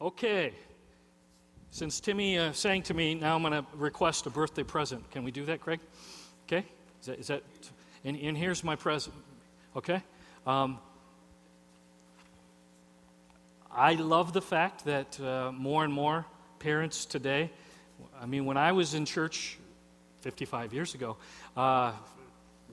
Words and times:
Okay. 0.00 0.54
Since 1.70 2.00
Timmy 2.00 2.38
uh, 2.38 2.52
sang 2.52 2.82
to 2.84 2.94
me, 2.94 3.14
now 3.14 3.36
I'm 3.36 3.42
going 3.42 3.52
to 3.52 3.66
request 3.74 4.24
a 4.24 4.30
birthday 4.30 4.62
present. 4.62 5.10
Can 5.10 5.24
we 5.24 5.30
do 5.30 5.44
that, 5.44 5.60
Craig? 5.60 5.78
Okay? 6.46 6.64
Is 7.00 7.06
that, 7.06 7.18
is 7.18 7.26
that 7.26 7.42
and, 8.02 8.16
and 8.16 8.36
here's 8.36 8.64
my 8.64 8.76
present. 8.76 9.14
Okay? 9.76 10.02
Um, 10.46 10.78
I 13.70 13.92
love 13.92 14.32
the 14.32 14.40
fact 14.40 14.86
that 14.86 15.20
uh, 15.20 15.52
more 15.52 15.84
and 15.84 15.92
more 15.92 16.24
parents 16.60 17.04
today, 17.04 17.50
I 18.20 18.24
mean, 18.24 18.46
when 18.46 18.56
I 18.56 18.72
was 18.72 18.94
in 18.94 19.04
church 19.04 19.58
55 20.22 20.72
years 20.72 20.94
ago, 20.94 21.18
uh, 21.58 21.92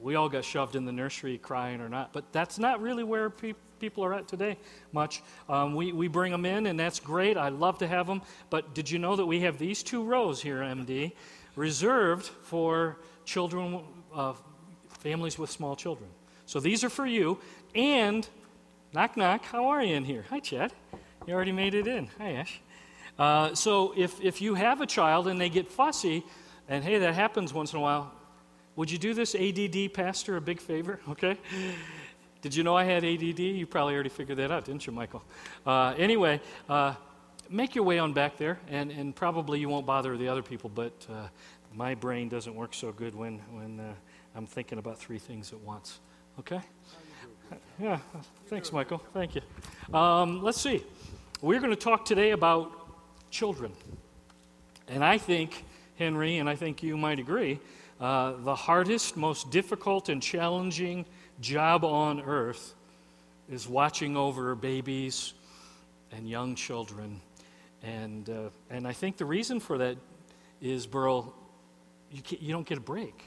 we 0.02 0.16
all 0.16 0.30
got 0.30 0.46
shoved 0.46 0.78
in 0.78 0.86
the 0.86 0.94
nursery 0.94 1.38
crying 1.38 1.82
or 1.82 1.90
not, 1.90 2.14
but 2.14 2.32
that's 2.32 2.58
not 2.58 2.82
really 2.82 3.04
where 3.04 3.30
pe- 3.30 3.54
people 3.80 4.04
are 4.04 4.14
at 4.14 4.28
today 4.28 4.58
much. 4.92 5.22
Um, 5.50 5.76
we, 5.76 5.92
we 5.92 6.08
bring 6.08 6.32
them 6.32 6.46
in, 6.46 6.66
and 6.66 6.80
that's 6.80 7.00
great. 7.00 7.38
I 7.38 7.50
love 7.50 7.78
to 7.80 7.88
have 7.88 8.08
them. 8.08 8.22
But 8.50 8.74
did 8.74 8.90
you 8.90 9.00
know 9.00 9.16
that 9.16 9.26
we 9.26 9.42
have 9.42 9.58
these 9.58 9.84
two 9.84 10.04
rows 10.04 10.42
here, 10.42 10.58
MD, 10.58 11.14
reserved 11.56 12.26
for 12.26 12.98
children, 13.26 13.82
uh, 14.14 14.34
families 15.00 15.38
with 15.38 15.50
small 15.50 15.76
children? 15.76 16.10
So 16.46 16.60
these 16.60 16.84
are 16.84 16.90
for 16.90 17.06
you. 17.06 17.40
And, 17.76 18.28
knock, 18.94 19.18
knock, 19.18 19.44
how 19.46 19.68
are 19.68 19.84
you 19.84 19.96
in 19.96 20.06
here? 20.06 20.26
Hi, 20.30 20.40
Chad. 20.40 20.74
You 21.26 21.34
already 21.34 21.52
made 21.52 21.74
it 21.74 21.88
in. 21.88 22.10
Hi, 22.18 22.34
Ash. 22.34 22.62
Uh, 23.20 23.56
so 23.56 23.94
if, 23.98 24.22
if 24.22 24.42
you 24.42 24.54
have 24.54 24.80
a 24.82 24.86
child 24.86 25.28
and 25.28 25.42
they 25.42 25.50
get 25.50 25.70
fussy, 25.72 26.24
and 26.70 26.84
hey, 26.84 27.00
that 27.00 27.16
happens 27.16 27.54
once 27.54 27.74
in 27.74 27.80
a 27.80 27.82
while, 27.82 28.14
would 28.76 28.92
you 28.92 28.98
do 28.98 29.14
this 29.14 29.34
ADD 29.34 29.94
pastor 29.94 30.38
a 30.38 30.42
big 30.42 30.62
favor? 30.62 31.00
Okay? 31.10 31.38
Did 32.42 32.56
you 32.56 32.64
know 32.64 32.76
I 32.76 32.84
had 32.84 33.04
ADD? 33.04 33.40
You 33.40 33.66
probably 33.66 33.94
already 33.96 34.10
figured 34.10 34.38
that 34.38 34.52
out, 34.52 34.66
didn't 34.66 34.86
you, 34.86 34.94
Michael? 34.94 35.24
Uh, 35.66 35.94
anyway, 35.98 36.40
uh, 36.70 36.94
make 37.50 37.76
your 37.76 37.84
way 37.84 38.00
on 38.00 38.14
back 38.14 38.38
there, 38.38 38.60
and, 38.70 38.92
and 38.92 39.16
probably 39.16 39.60
you 39.60 39.70
won't 39.70 39.86
bother 39.86 40.16
the 40.18 40.28
other 40.28 40.44
people, 40.44 40.70
but 40.74 40.94
uh, 41.10 41.28
my 41.74 41.96
brain 41.96 42.30
doesn't 42.30 42.54
work 42.54 42.74
so 42.74 42.92
good 42.92 43.16
when, 43.16 43.40
when 43.52 43.80
uh, 43.80 43.94
I'm 44.36 44.46
thinking 44.46 44.78
about 44.78 45.00
three 45.00 45.20
things 45.20 45.52
at 45.52 45.60
once. 45.60 46.00
Okay? 46.40 46.62
Yeah, 47.80 48.00
thanks, 48.48 48.72
Michael. 48.72 49.02
Thank 49.14 49.36
you. 49.36 49.42
Um, 49.94 50.44
let's 50.44 50.60
see. 50.60 50.84
We're 51.42 51.60
going 51.60 51.72
to 51.72 51.80
talk 51.80 52.06
today 52.06 52.32
about 52.32 52.72
children. 53.32 53.72
And 54.88 55.04
I 55.04 55.18
think, 55.18 55.64
Henry, 55.98 56.38
and 56.38 56.50
I 56.50 56.56
think 56.56 56.84
you 56.84 56.98
might 56.98 57.20
agree, 57.20 57.60
uh, 58.00 58.34
the 58.44 58.56
hardest, 58.56 59.18
most 59.18 59.50
difficult, 59.50 60.10
and 60.10 60.22
challenging 60.22 61.06
job 61.40 61.84
on 61.84 62.22
earth 62.22 62.74
is 63.50 63.68
watching 63.68 64.18
over 64.18 64.56
babies 64.56 65.34
and 66.12 66.30
young 66.30 66.56
children. 66.56 67.22
And, 67.84 68.30
uh, 68.30 68.50
and 68.70 68.88
I 68.88 68.94
think 68.94 69.18
the 69.18 69.26
reason 69.26 69.60
for 69.60 69.78
that 69.78 69.98
is, 70.62 70.88
Burl, 70.88 71.34
you, 72.12 72.22
you 72.40 72.52
don't 72.52 72.68
get 72.68 72.78
a 72.78 72.82
break. 72.82 73.24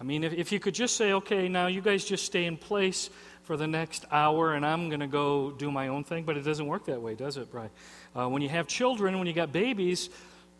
I 0.00 0.04
mean, 0.04 0.24
if, 0.24 0.32
if 0.32 0.52
you 0.52 0.60
could 0.60 0.74
just 0.74 0.96
say, 0.96 1.12
okay, 1.12 1.48
now 1.48 1.66
you 1.66 1.80
guys 1.80 2.04
just 2.04 2.24
stay 2.24 2.44
in 2.44 2.56
place 2.56 3.10
for 3.44 3.56
the 3.56 3.66
next 3.66 4.04
hour 4.10 4.54
and 4.54 4.64
I'm 4.64 4.88
going 4.88 5.00
to 5.00 5.06
go 5.06 5.50
do 5.50 5.70
my 5.70 5.88
own 5.88 6.04
thing, 6.04 6.24
but 6.24 6.36
it 6.36 6.42
doesn't 6.42 6.66
work 6.66 6.86
that 6.86 7.00
way, 7.00 7.14
does 7.14 7.36
it, 7.36 7.50
Brian? 7.50 7.70
Uh, 8.14 8.28
when 8.28 8.42
you 8.42 8.48
have 8.48 8.66
children, 8.66 9.18
when 9.18 9.26
you 9.26 9.32
got 9.32 9.52
babies, 9.52 10.10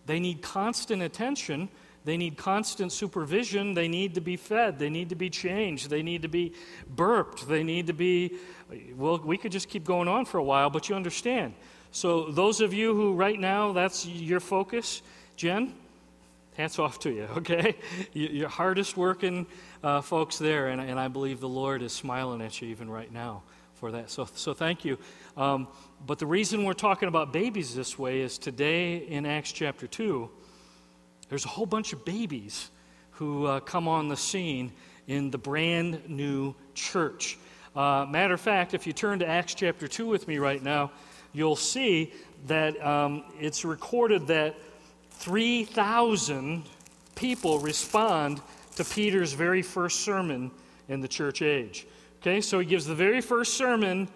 they 0.07 0.21
need 0.21 0.43
constant 0.43 1.03
attention 1.03 1.69
they 2.05 2.19
need 2.19 2.37
constant 2.37 2.93
supervision. 2.93 3.75
They 3.75 3.89
need 3.89 4.15
to 4.15 4.21
be 4.21 4.37
fed. 4.37 4.79
They 4.79 4.91
need 4.91 5.09
to 5.09 5.15
be 5.15 5.31
changed. 5.31 5.89
They 5.89 6.03
need 6.03 6.23
to 6.23 6.29
be 6.29 6.53
burped. 6.89 7.49
They 7.49 7.63
need 7.63 7.87
to 7.87 7.95
be, 7.95 8.37
well, 8.95 9.19
we 9.19 9.39
could 9.39 9.53
just 9.53 9.69
keep 9.69 9.85
going 9.85 10.07
on 10.07 10.27
for 10.27 10.39
a 10.39 10.45
while, 10.45 10.69
but 10.69 10.89
you 10.89 10.97
understand. 10.97 11.55
So, 11.93 12.31
those 12.31 12.61
of 12.61 12.75
you 12.75 12.95
who 12.95 13.15
right 13.15 13.39
now 13.39 13.73
that's 13.73 14.05
your 14.05 14.41
focus, 14.41 15.01
Jen, 15.37 15.75
hats 16.57 16.79
off 16.79 16.99
to 17.01 17.11
you, 17.11 17.23
okay? 17.39 17.77
Your 18.13 18.49
hardest 18.49 18.97
working 18.97 19.47
uh, 19.83 20.03
folks 20.03 20.37
there, 20.37 20.69
and, 20.69 20.81
and 20.81 21.01
I 21.01 21.09
believe 21.09 21.41
the 21.41 21.49
Lord 21.49 21.83
is 21.83 21.93
smiling 21.93 22.43
at 22.43 22.61
you 22.61 22.69
even 22.69 22.91
right 22.91 23.13
now 23.13 23.43
for 23.77 23.93
that. 23.93 24.11
So, 24.11 24.29
so 24.35 24.53
thank 24.53 24.85
you. 24.85 24.99
Um, 25.37 25.69
but 26.07 26.19
the 26.19 26.27
reason 26.27 26.65
we're 26.65 26.75
talking 26.75 27.09
about 27.09 27.33
babies 27.33 27.75
this 27.75 27.99
way 27.99 28.21
is 28.21 28.39
today 28.39 28.99
in 28.99 29.25
Acts 29.25 29.53
chapter 29.53 29.87
2 29.87 30.29
there's 31.29 31.45
a 31.45 31.49
whole 31.49 31.67
bunch 31.67 31.93
of 31.93 32.05
babies 32.05 32.71
who 33.13 33.47
uh, 33.47 33.61
come 33.61 33.89
on 33.89 34.09
the 34.09 34.17
scene 34.17 34.73
in 35.07 35.31
the 35.31 35.39
brand 35.39 36.09
new 36.09 36.55
church. 36.75 37.39
Uh, 37.77 38.07
matter 38.09 38.35
of 38.35 38.41
fact, 38.41 38.75
if 38.75 38.87
you 38.87 38.93
turn 38.93 39.19
to 39.19 39.27
Acts 39.27 39.55
chapter 39.55 39.89
2 39.89 40.07
with 40.07 40.29
me 40.29 40.39
right 40.39 40.63
now, 40.63 40.91
you'll 41.33 41.57
see 41.57 42.13
that 42.47 42.85
um, 42.85 43.25
it's 43.41 43.65
recorded 43.65 44.27
that 44.29 44.55
3,000 45.11 46.65
people 47.15 47.59
respond 47.59 48.41
to 48.77 48.85
Peter's 48.85 49.33
very 49.33 49.63
first 49.63 50.01
sermon 50.01 50.51
in 50.89 51.01
the 51.01 51.09
church 51.09 51.43
age. 51.43 51.87
Okay, 52.21 52.41
so 52.41 52.59
he 52.59 52.67
gives 52.67 52.87
the 52.87 52.95
very 52.95 53.21
first 53.21 53.55
sermon, 53.55 54.09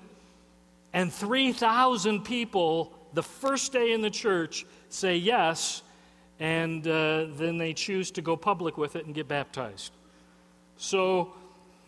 and 0.93 1.13
3,000 1.13 2.25
people 2.25 2.93
the 3.13 3.23
first 3.23 3.73
day 3.73 3.93
in 3.93 4.01
the 4.01 4.11
church 4.11 4.67
say 4.89 5.17
yes 5.17 5.83
and 6.41 6.87
uh, 6.87 7.27
then 7.31 7.59
they 7.59 7.73
choose 7.73 8.11
to 8.13 8.23
go 8.23 8.37
public 8.37 8.79
with 8.79 8.97
it 8.97 9.07
and 9.07 9.15
get 9.15 9.29
baptized. 9.29 9.93
So, 10.77 11.33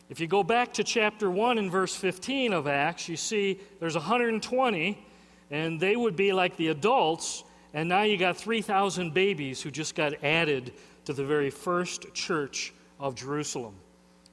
if 0.08 0.18
you 0.18 0.26
go 0.26 0.42
back 0.42 0.74
to 0.74 0.84
chapter 0.84 1.30
1 1.30 1.58
and 1.58 1.70
verse 1.70 1.94
15 1.94 2.52
of 2.52 2.66
Acts, 2.66 3.08
you 3.08 3.16
see 3.16 3.60
there's 3.78 3.94
120, 3.94 5.06
and 5.52 5.78
they 5.78 5.94
would 5.94 6.16
be 6.16 6.32
like 6.32 6.56
the 6.56 6.68
adults, 6.68 7.44
and 7.72 7.88
now 7.88 8.02
you 8.02 8.16
got 8.16 8.36
3,000 8.36 9.14
babies 9.14 9.62
who 9.62 9.70
just 9.70 9.94
got 9.94 10.24
added 10.24 10.72
to 11.04 11.12
the 11.12 11.24
very 11.24 11.50
first 11.50 12.12
church 12.12 12.72
of 12.98 13.14
Jerusalem. 13.14 13.74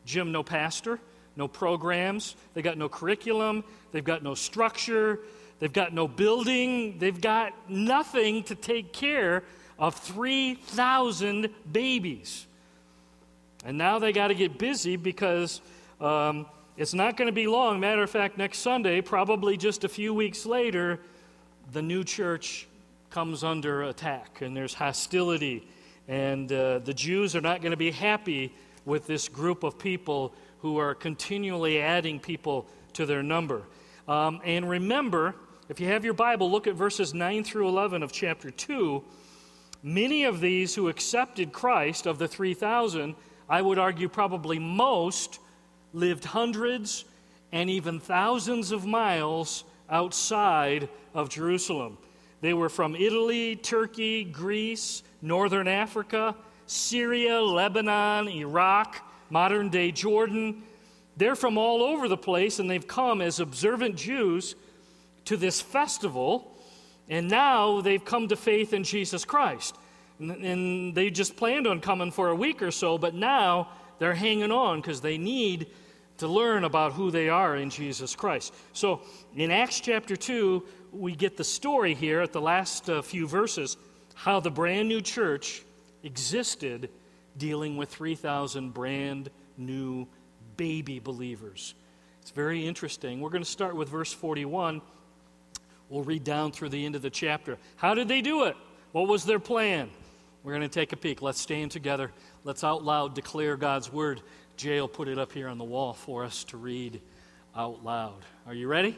Jim, 0.04 0.32
no 0.32 0.42
pastor, 0.42 1.00
no 1.36 1.48
programs, 1.48 2.36
they 2.56 2.64
got 2.64 2.78
no 2.78 2.90
curriculum, 2.90 3.64
they've 3.92 4.04
got 4.04 4.24
no 4.24 4.34
structure, 4.34 5.20
they've 5.60 5.74
got 5.74 5.94
no 5.94 6.08
building, 6.08 6.98
they've 6.98 7.22
got 7.22 7.54
nothing 7.70 8.44
to 8.44 8.56
take 8.56 8.92
care 8.94 9.44
of 9.80 9.96
3,000 9.96 11.50
babies. 11.72 12.46
And 13.66 13.78
now 13.78 14.00
they 14.00 14.12
got 14.12 14.30
to 14.30 14.36
get 14.36 14.58
busy 14.58 14.96
because 14.96 15.62
um, 16.00 16.46
it's 16.78 16.94
not 16.94 17.18
going 17.18 17.28
to 17.28 17.34
be 17.34 17.48
long. 17.48 17.80
Matter 17.80 18.04
of 18.04 18.10
fact, 18.10 18.38
next 18.38 18.60
Sunday, 18.60 19.02
probably 19.02 19.58
just 19.58 19.84
a 19.84 19.90
few 19.90 20.14
weeks 20.14 20.46
later, 20.46 21.00
the 21.74 21.82
new 21.82 22.04
church 22.04 22.68
comes 23.10 23.44
under 23.44 23.84
attack 23.84 24.42
and 24.42 24.56
there's 24.56 24.74
hostility. 24.74 25.68
And 26.08 26.52
uh, 26.52 26.80
the 26.80 26.94
Jews 26.94 27.36
are 27.36 27.42
not 27.42 27.62
going 27.62 27.72
to 27.72 27.78
be 27.78 27.92
happy 27.92 28.54
with 28.86 29.08
this 29.08 29.28
group 29.28 29.64
of 29.64 29.78
people 29.78 30.34
who 30.62 30.78
are 30.78 30.96
continually 30.96 31.82
adding 31.82 32.20
people 32.20 32.68
to 32.94 33.06
their 33.06 33.22
number. 33.22 33.64
Um, 34.08 34.40
and 34.46 34.70
remember, 34.70 35.36
if 35.70 35.80
you 35.80 35.88
have 35.88 36.06
your 36.06 36.14
Bible, 36.14 36.50
look 36.50 36.68
at 36.68 36.76
verses 36.76 37.14
9 37.14 37.44
through 37.44 37.68
11 37.68 38.02
of 38.04 38.12
chapter 38.12 38.50
2. 38.50 39.04
Many 39.84 40.24
of 40.24 40.42
these 40.42 40.76
who 40.76 40.90
accepted 40.90 41.54
Christ, 41.54 42.06
of 42.06 42.18
the 42.18 42.28
3,000, 42.28 43.16
I 43.50 43.62
would 43.62 43.80
argue 43.80 44.10
probably 44.10 44.60
most, 44.60 45.40
lived 45.94 46.26
hundreds 46.26 47.06
and 47.52 47.70
even 47.70 48.00
thousands 48.00 48.72
of 48.72 48.86
miles 48.86 49.64
outside 49.90 50.90
of 51.14 51.30
Jerusalem. 51.30 51.98
They 52.42 52.54
were 52.54 52.70
from 52.70 52.96
Italy, 52.96 53.56
Turkey, 53.56 54.24
Greece, 54.24 55.04
Northern 55.22 55.68
Africa, 55.68 56.36
Syria, 56.68 57.42
Lebanon, 57.42 58.28
Iraq, 58.28 59.02
modern 59.30 59.70
day 59.70 59.92
Jordan. 59.92 60.64
They're 61.16 61.36
from 61.36 61.58
all 61.58 61.82
over 61.82 62.08
the 62.08 62.18
place, 62.18 62.60
and 62.60 62.70
they've 62.70 62.88
come 62.88 63.22
as 63.22 63.40
observant 63.40 63.96
Jews 63.96 64.56
to 65.26 65.38
this 65.38 65.62
festival 65.62 66.57
and 67.10 67.30
now 67.30 67.82
they've 67.82 68.04
come 68.04 68.28
to 68.28 68.36
faith 68.36 68.74
in 68.74 68.84
Jesus 68.84 69.26
Christ. 69.26 69.76
And, 70.20 70.96
they 70.96 71.10
just 71.10 71.38
planned 71.38 71.68
on 71.68 71.80
coming 71.80 72.12
for 72.12 72.30
a 72.30 72.36
week 72.36 72.62
or 72.62 72.72
so, 72.72 72.98
but 72.98 73.14
now 73.14 73.70
they're 74.00 74.16
hanging 74.16 74.52
on 74.52 74.82
because 74.82 75.00
they 75.02 75.18
need 75.18 75.68
to 76.18 76.28
learn 76.28 76.64
about 76.64 76.94
who 76.94 77.12
they 77.12 77.30
are 77.30 77.56
in 77.56 77.70
Jesus 77.70 78.16
Christ. 78.16 78.54
So 78.74 79.02
in 79.36 79.52
Acts 79.52 79.80
chapter 79.80 80.16
2, 80.16 80.64
we 80.92 81.16
get 81.16 81.38
the 81.38 81.44
story 81.44 81.94
here 81.94 82.22
at 82.22 82.34
the 82.34 82.42
last 82.42 82.90
uh, 82.90 83.02
few 83.02 83.28
verses 83.28 83.78
how 84.16 84.40
the 84.40 84.50
brand 84.50 84.88
new 84.88 85.00
church 85.00 85.62
existed 86.02 86.90
dealing 87.38 87.78
with 87.78 87.90
3,000 87.90 88.74
brand 88.74 89.30
new 89.58 90.08
baby 90.56 90.98
believers. 90.98 91.76
It's 92.22 92.32
very 92.32 92.66
interesting. 92.66 93.22
We're 93.22 93.30
going 93.30 93.44
to 93.44 93.50
start 93.50 93.76
with 93.76 93.90
verse 93.90 94.12
41 94.12 94.82
We'll 95.90 96.04
read 96.04 96.24
down 96.24 96.52
through 96.52 96.70
the 96.70 96.86
end 96.86 96.96
of 96.96 97.02
the 97.02 97.10
chapter. 97.10 97.58
How 97.78 97.94
did 97.94 98.08
they 98.08 98.22
do 98.22 98.46
it? 98.46 98.56
What 98.92 99.08
was 99.08 99.24
their 99.24 99.40
plan? 99.40 99.90
We're 100.44 100.54
going 100.54 100.62
to 100.62 100.70
take 100.70 100.94
a 100.94 100.98
peek. 100.98 101.22
Let's 101.22 101.42
stand 101.42 101.72
together. 101.72 102.12
Let's 102.44 102.64
out 102.64 102.84
loud 102.84 103.16
declare 103.16 103.58
God's 103.58 103.92
word. 103.92 104.22
Jay 104.56 104.80
will 104.80 104.88
put 104.88 105.08
it 105.08 105.18
up 105.18 105.32
here 105.32 105.48
on 105.48 105.58
the 105.58 105.64
wall 105.64 105.94
for 105.94 106.24
us 106.24 106.44
to 106.46 106.58
read 106.58 107.02
out 107.56 107.84
loud. 107.84 108.24
Are 108.46 108.54
you 108.54 108.68
ready? 108.68 108.98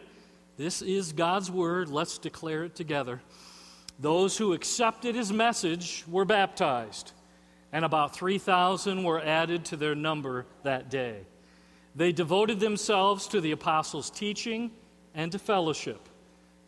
This 0.58 0.82
is 0.82 1.14
God's 1.14 1.50
word. 1.50 1.90
Let's 1.90 2.18
declare 2.18 2.66
it 2.66 2.76
together. 2.76 3.22
Those 4.00 4.38
who 4.38 4.54
accepted 4.54 5.16
his 5.16 5.32
message 5.32 6.06
were 6.08 6.26
baptized, 6.26 7.12
and 7.74 7.84
about 7.84 8.16
3,000 8.16 9.04
were 9.04 9.22
added 9.22 9.66
to 9.66 9.78
their 9.78 9.96
number 9.96 10.46
that 10.64 10.90
day. 10.90 11.22
They 11.96 12.12
devoted 12.12 12.60
themselves 12.60 13.28
to 13.28 13.42
the 13.42 13.52
apostles' 13.52 14.10
teaching 14.10 14.72
and 15.14 15.32
to 15.32 15.40
fellowship, 15.40 16.08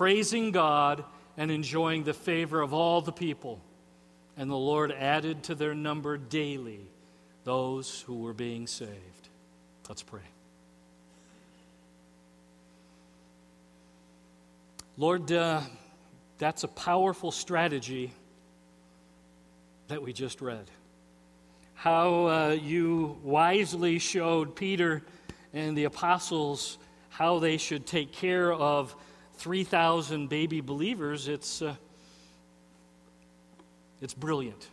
praising 0.00 0.50
God 0.50 1.04
and 1.36 1.50
enjoying 1.50 2.04
the 2.04 2.14
favor 2.14 2.62
of 2.62 2.72
all 2.72 3.02
the 3.02 3.12
people. 3.12 3.60
And 4.34 4.50
the 4.50 4.56
Lord 4.56 4.90
added 4.92 5.42
to 5.42 5.54
their 5.54 5.74
number 5.74 6.16
daily 6.16 6.80
those 7.44 8.00
who 8.06 8.20
were 8.20 8.32
being 8.32 8.66
saved. 8.66 9.28
Let's 9.90 10.02
pray. 10.02 10.22
Lord, 14.96 15.30
uh, 15.30 15.60
that's 16.38 16.64
a 16.64 16.68
powerful 16.68 17.30
strategy 17.30 18.10
that 19.88 20.02
we 20.02 20.14
just 20.14 20.40
read. 20.40 20.70
How 21.74 22.26
uh, 22.26 22.48
you 22.58 23.18
wisely 23.22 23.98
showed 23.98 24.56
Peter 24.56 25.02
and 25.52 25.76
the 25.76 25.84
apostles 25.84 26.78
how 27.10 27.38
they 27.38 27.58
should 27.58 27.84
take 27.84 28.12
care 28.12 28.50
of 28.50 28.96
3,000 29.40 30.28
baby 30.28 30.60
believers, 30.60 31.26
it's, 31.26 31.62
uh, 31.62 31.74
it's 34.02 34.12
brilliant. 34.12 34.68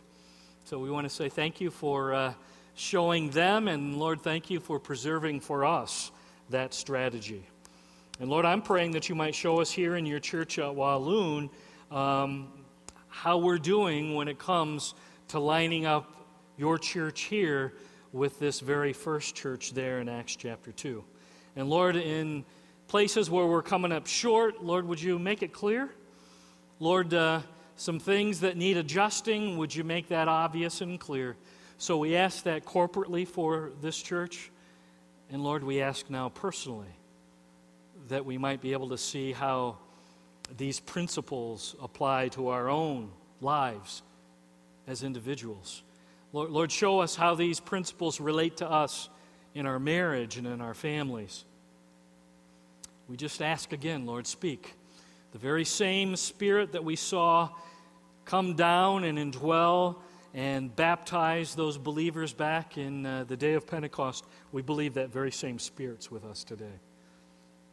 So 0.66 0.78
we 0.78 0.90
want 0.90 1.08
to 1.08 1.14
say 1.14 1.30
thank 1.30 1.58
you 1.58 1.70
for 1.70 2.12
uh, 2.12 2.34
showing 2.74 3.30
them, 3.30 3.66
and 3.66 3.96
Lord, 3.96 4.20
thank 4.20 4.50
you 4.50 4.60
for 4.60 4.78
preserving 4.78 5.40
for 5.40 5.64
us 5.64 6.10
that 6.50 6.74
strategy. 6.74 7.46
And 8.20 8.28
Lord, 8.28 8.44
I'm 8.44 8.60
praying 8.60 8.90
that 8.90 9.08
you 9.08 9.14
might 9.14 9.34
show 9.34 9.58
us 9.58 9.70
here 9.70 9.96
in 9.96 10.04
your 10.04 10.20
church 10.20 10.58
at 10.58 10.74
Walloon 10.74 11.48
um, 11.90 12.48
how 13.08 13.38
we're 13.38 13.56
doing 13.56 14.14
when 14.14 14.28
it 14.28 14.38
comes 14.38 14.92
to 15.28 15.38
lining 15.38 15.86
up 15.86 16.26
your 16.58 16.76
church 16.76 17.22
here 17.22 17.72
with 18.12 18.38
this 18.38 18.60
very 18.60 18.92
first 18.92 19.34
church 19.34 19.72
there 19.72 20.00
in 20.00 20.10
Acts 20.10 20.36
chapter 20.36 20.72
2. 20.72 21.02
And 21.56 21.70
Lord, 21.70 21.96
in 21.96 22.44
places 22.88 23.30
where 23.30 23.46
we're 23.46 23.62
coming 23.62 23.92
up 23.92 24.06
short, 24.06 24.64
Lord, 24.64 24.88
would 24.88 25.00
you 25.00 25.18
make 25.18 25.42
it 25.42 25.52
clear? 25.52 25.90
Lord, 26.80 27.12
uh, 27.12 27.42
some 27.76 28.00
things 28.00 28.40
that 28.40 28.56
need 28.56 28.76
adjusting, 28.76 29.58
would 29.58 29.74
you 29.74 29.84
make 29.84 30.08
that 30.08 30.26
obvious 30.26 30.80
and 30.80 30.98
clear? 30.98 31.36
So 31.76 31.98
we 31.98 32.16
ask 32.16 32.44
that 32.44 32.64
corporately 32.64 33.28
for 33.28 33.70
this 33.82 34.00
church. 34.00 34.50
And 35.30 35.44
Lord, 35.44 35.62
we 35.62 35.82
ask 35.82 36.08
now 36.08 36.30
personally 36.30 36.88
that 38.08 38.24
we 38.24 38.38
might 38.38 38.62
be 38.62 38.72
able 38.72 38.88
to 38.88 38.98
see 38.98 39.32
how 39.32 39.76
these 40.56 40.80
principles 40.80 41.76
apply 41.82 42.28
to 42.28 42.48
our 42.48 42.70
own 42.70 43.10
lives 43.42 44.02
as 44.86 45.02
individuals. 45.02 45.82
Lord, 46.32 46.50
Lord, 46.50 46.72
show 46.72 47.00
us 47.00 47.14
how 47.14 47.34
these 47.34 47.60
principles 47.60 48.18
relate 48.18 48.56
to 48.58 48.70
us 48.70 49.10
in 49.54 49.66
our 49.66 49.78
marriage 49.78 50.38
and 50.38 50.46
in 50.46 50.62
our 50.62 50.74
families. 50.74 51.44
We 53.08 53.16
just 53.16 53.40
ask 53.40 53.72
again, 53.72 54.04
Lord, 54.04 54.26
speak. 54.26 54.74
The 55.32 55.38
very 55.38 55.64
same 55.64 56.14
Spirit 56.14 56.72
that 56.72 56.84
we 56.84 56.94
saw 56.94 57.48
come 58.26 58.54
down 58.54 59.04
and 59.04 59.18
indwell 59.18 59.96
and 60.34 60.74
baptize 60.76 61.54
those 61.54 61.78
believers 61.78 62.34
back 62.34 62.76
in 62.76 63.06
uh, 63.06 63.24
the 63.24 63.36
day 63.36 63.54
of 63.54 63.66
Pentecost, 63.66 64.26
we 64.52 64.60
believe 64.60 64.94
that 64.94 65.10
very 65.10 65.30
same 65.30 65.58
Spirit's 65.58 66.10
with 66.10 66.22
us 66.24 66.44
today. 66.44 66.80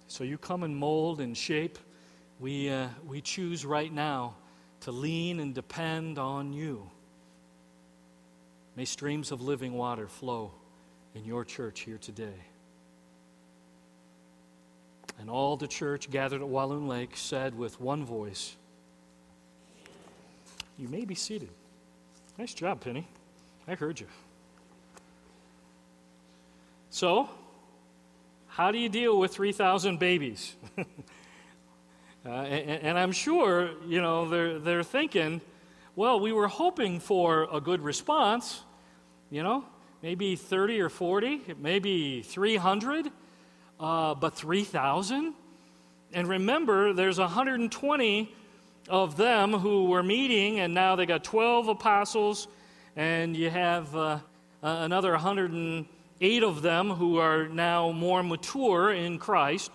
So 0.07 0.23
you 0.23 0.37
come 0.37 0.63
and 0.63 0.75
mold 0.75 1.19
and 1.19 1.35
shape. 1.35 1.79
We, 2.39 2.69
uh, 2.69 2.87
we 3.05 3.19
choose 3.19 3.65
right 3.65 3.91
now 3.91 4.35
to 4.81 4.91
lean 4.91 5.41
and 5.41 5.53
depend 5.53 6.17
on 6.17 6.53
you. 6.53 6.89
May 8.77 8.85
streams 8.85 9.31
of 9.33 9.41
living 9.41 9.73
water 9.73 10.07
flow 10.07 10.53
in 11.13 11.25
your 11.25 11.43
church 11.43 11.81
here 11.81 11.97
today. 11.97 12.54
And 15.19 15.29
all 15.29 15.57
the 15.57 15.67
church 15.67 16.09
gathered 16.09 16.41
at 16.41 16.47
Walloon 16.47 16.87
Lake 16.87 17.15
said 17.15 17.57
with 17.57 17.79
one 17.79 18.05
voice, 18.05 18.55
You 20.77 20.87
may 20.87 21.05
be 21.05 21.15
seated. 21.15 21.49
Nice 22.37 22.53
job, 22.53 22.81
Penny. 22.81 23.07
I 23.67 23.75
heard 23.75 23.99
you. 23.99 24.07
So, 26.89 27.29
how 28.47 28.71
do 28.71 28.77
you 28.77 28.89
deal 28.89 29.17
with 29.19 29.33
3,000 29.33 29.99
babies? 29.99 30.55
uh, 32.25 32.29
and, 32.29 32.81
and 32.83 32.99
I'm 32.99 33.11
sure, 33.11 33.71
you 33.85 34.01
know, 34.01 34.29
they're, 34.29 34.59
they're 34.59 34.83
thinking, 34.83 35.41
well, 35.95 36.19
we 36.19 36.31
were 36.31 36.47
hoping 36.47 36.99
for 36.99 37.47
a 37.51 37.59
good 37.59 37.81
response, 37.81 38.61
you 39.29 39.43
know, 39.43 39.65
maybe 40.01 40.35
30 40.35 40.81
or 40.81 40.89
40, 40.89 41.55
maybe 41.57 42.21
300, 42.21 43.11
uh, 43.79 44.15
but 44.15 44.35
3,000? 44.35 45.33
And 46.13 46.27
remember, 46.27 46.93
there's 46.93 47.19
120 47.19 48.33
of 48.87 49.17
them 49.17 49.53
who 49.53 49.85
were 49.85 50.03
meeting, 50.03 50.59
and 50.59 50.73
now 50.73 50.95
they 50.95 51.05
got 51.05 51.23
12 51.23 51.67
apostles, 51.67 52.47
and 52.95 53.35
you 53.35 53.49
have 53.49 53.95
uh, 53.95 54.19
another 54.61 55.11
108 55.11 56.43
of 56.43 56.61
them 56.61 56.91
who 56.91 57.17
are 57.17 57.47
now 57.47 57.91
more 57.91 58.23
mature 58.23 58.91
in 58.93 59.17
Christ. 59.17 59.71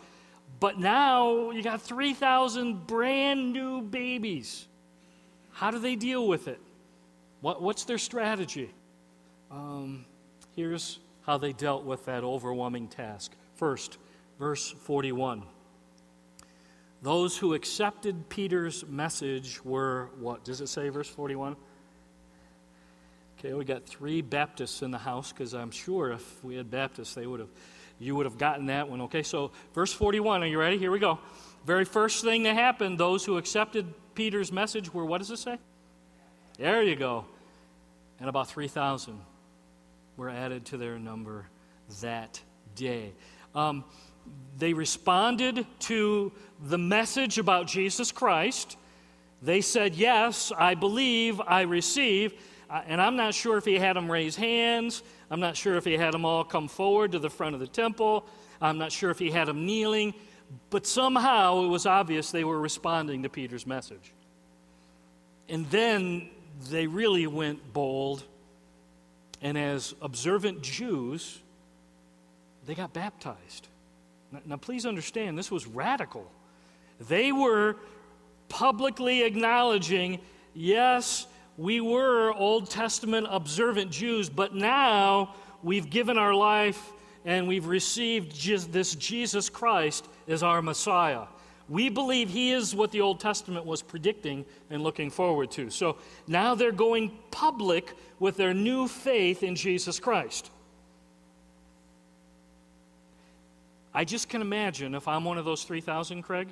But 0.60 0.78
now 0.78 1.50
you 1.50 1.62
got 1.62 1.80
3,000 1.82 2.86
brand 2.86 3.52
new 3.52 3.82
babies. 3.82 4.66
How 5.52 5.70
do 5.70 5.78
they 5.78 5.96
deal 5.96 6.26
with 6.26 6.48
it? 6.48 6.60
What, 7.40 7.62
what's 7.62 7.84
their 7.84 7.98
strategy? 7.98 8.70
Um, 9.50 10.04
here's 10.54 10.98
how 11.22 11.38
they 11.38 11.52
dealt 11.52 11.84
with 11.84 12.04
that 12.06 12.24
overwhelming 12.24 12.88
task. 12.88 13.32
First, 13.60 13.98
verse 14.38 14.70
41. 14.70 15.42
Those 17.02 17.36
who 17.36 17.52
accepted 17.52 18.30
Peter's 18.30 18.86
message 18.86 19.62
were 19.62 20.08
what? 20.18 20.44
Does 20.44 20.62
it 20.62 20.68
say, 20.68 20.88
verse 20.88 21.10
41? 21.10 21.56
Okay, 23.38 23.52
we 23.52 23.66
got 23.66 23.84
three 23.84 24.22
Baptists 24.22 24.80
in 24.80 24.90
the 24.90 24.96
house 24.96 25.30
because 25.30 25.52
I'm 25.52 25.70
sure 25.70 26.10
if 26.10 26.42
we 26.42 26.54
had 26.54 26.70
Baptists, 26.70 27.12
they 27.12 27.26
would 27.26 27.40
have, 27.40 27.50
you 27.98 28.16
would 28.16 28.24
have 28.24 28.38
gotten 28.38 28.64
that 28.66 28.88
one. 28.88 29.02
Okay, 29.02 29.22
so 29.22 29.50
verse 29.74 29.92
41. 29.92 30.42
Are 30.42 30.46
you 30.46 30.58
ready? 30.58 30.78
Here 30.78 30.90
we 30.90 30.98
go. 30.98 31.18
Very 31.66 31.84
first 31.84 32.24
thing 32.24 32.44
that 32.44 32.54
happened, 32.54 32.96
those 32.96 33.26
who 33.26 33.36
accepted 33.36 33.92
Peter's 34.14 34.50
message 34.50 34.94
were, 34.94 35.04
what 35.04 35.18
does 35.18 35.30
it 35.30 35.38
say? 35.38 35.58
There 36.56 36.82
you 36.82 36.96
go. 36.96 37.26
And 38.20 38.30
about 38.30 38.48
3,000 38.48 39.20
were 40.16 40.30
added 40.30 40.64
to 40.66 40.78
their 40.78 40.98
number 40.98 41.44
that 42.00 42.40
day. 42.74 43.12
Um, 43.54 43.84
they 44.58 44.72
responded 44.72 45.66
to 45.80 46.32
the 46.62 46.78
message 46.78 47.38
about 47.38 47.66
Jesus 47.66 48.12
Christ. 48.12 48.76
They 49.42 49.60
said, 49.60 49.94
Yes, 49.94 50.52
I 50.56 50.74
believe, 50.74 51.40
I 51.40 51.62
receive. 51.62 52.34
Uh, 52.68 52.82
and 52.86 53.00
I'm 53.00 53.16
not 53.16 53.34
sure 53.34 53.56
if 53.56 53.64
he 53.64 53.78
had 53.78 53.96
them 53.96 54.10
raise 54.10 54.36
hands. 54.36 55.02
I'm 55.30 55.40
not 55.40 55.56
sure 55.56 55.76
if 55.76 55.84
he 55.84 55.96
had 55.96 56.14
them 56.14 56.24
all 56.24 56.44
come 56.44 56.68
forward 56.68 57.12
to 57.12 57.18
the 57.18 57.30
front 57.30 57.54
of 57.54 57.60
the 57.60 57.66
temple. 57.66 58.26
I'm 58.60 58.78
not 58.78 58.92
sure 58.92 59.10
if 59.10 59.18
he 59.18 59.30
had 59.30 59.48
them 59.48 59.66
kneeling. 59.66 60.14
But 60.68 60.86
somehow 60.86 61.64
it 61.64 61.68
was 61.68 61.86
obvious 61.86 62.30
they 62.30 62.44
were 62.44 62.60
responding 62.60 63.22
to 63.22 63.28
Peter's 63.28 63.66
message. 63.66 64.12
And 65.48 65.68
then 65.70 66.30
they 66.70 66.86
really 66.86 67.26
went 67.26 67.72
bold. 67.72 68.24
And 69.40 69.56
as 69.56 69.94
observant 70.02 70.62
Jews, 70.62 71.40
they 72.66 72.74
got 72.74 72.92
baptized. 72.92 73.68
Now, 74.32 74.40
now, 74.44 74.56
please 74.56 74.86
understand, 74.86 75.38
this 75.38 75.50
was 75.50 75.66
radical. 75.66 76.30
They 77.08 77.32
were 77.32 77.76
publicly 78.48 79.22
acknowledging, 79.22 80.20
yes, 80.54 81.26
we 81.56 81.80
were 81.80 82.32
Old 82.32 82.70
Testament 82.70 83.26
observant 83.30 83.90
Jews, 83.90 84.28
but 84.28 84.54
now 84.54 85.34
we've 85.62 85.90
given 85.90 86.18
our 86.18 86.34
life 86.34 86.92
and 87.24 87.46
we've 87.46 87.66
received 87.66 88.32
this 88.72 88.94
Jesus 88.94 89.48
Christ 89.48 90.06
as 90.26 90.42
our 90.42 90.62
Messiah. 90.62 91.24
We 91.68 91.88
believe 91.88 92.30
he 92.30 92.52
is 92.52 92.74
what 92.74 92.90
the 92.90 93.00
Old 93.00 93.20
Testament 93.20 93.64
was 93.64 93.82
predicting 93.82 94.44
and 94.70 94.82
looking 94.82 95.10
forward 95.10 95.50
to. 95.52 95.70
So 95.70 95.98
now 96.26 96.54
they're 96.54 96.72
going 96.72 97.16
public 97.30 97.94
with 98.18 98.36
their 98.36 98.54
new 98.54 98.88
faith 98.88 99.42
in 99.42 99.54
Jesus 99.54 100.00
Christ. 100.00 100.50
I 103.92 104.04
just 104.04 104.28
can 104.28 104.40
imagine 104.40 104.94
if 104.94 105.08
I'm 105.08 105.24
one 105.24 105.36
of 105.36 105.44
those 105.44 105.64
3,000, 105.64 106.22
Craig, 106.22 106.48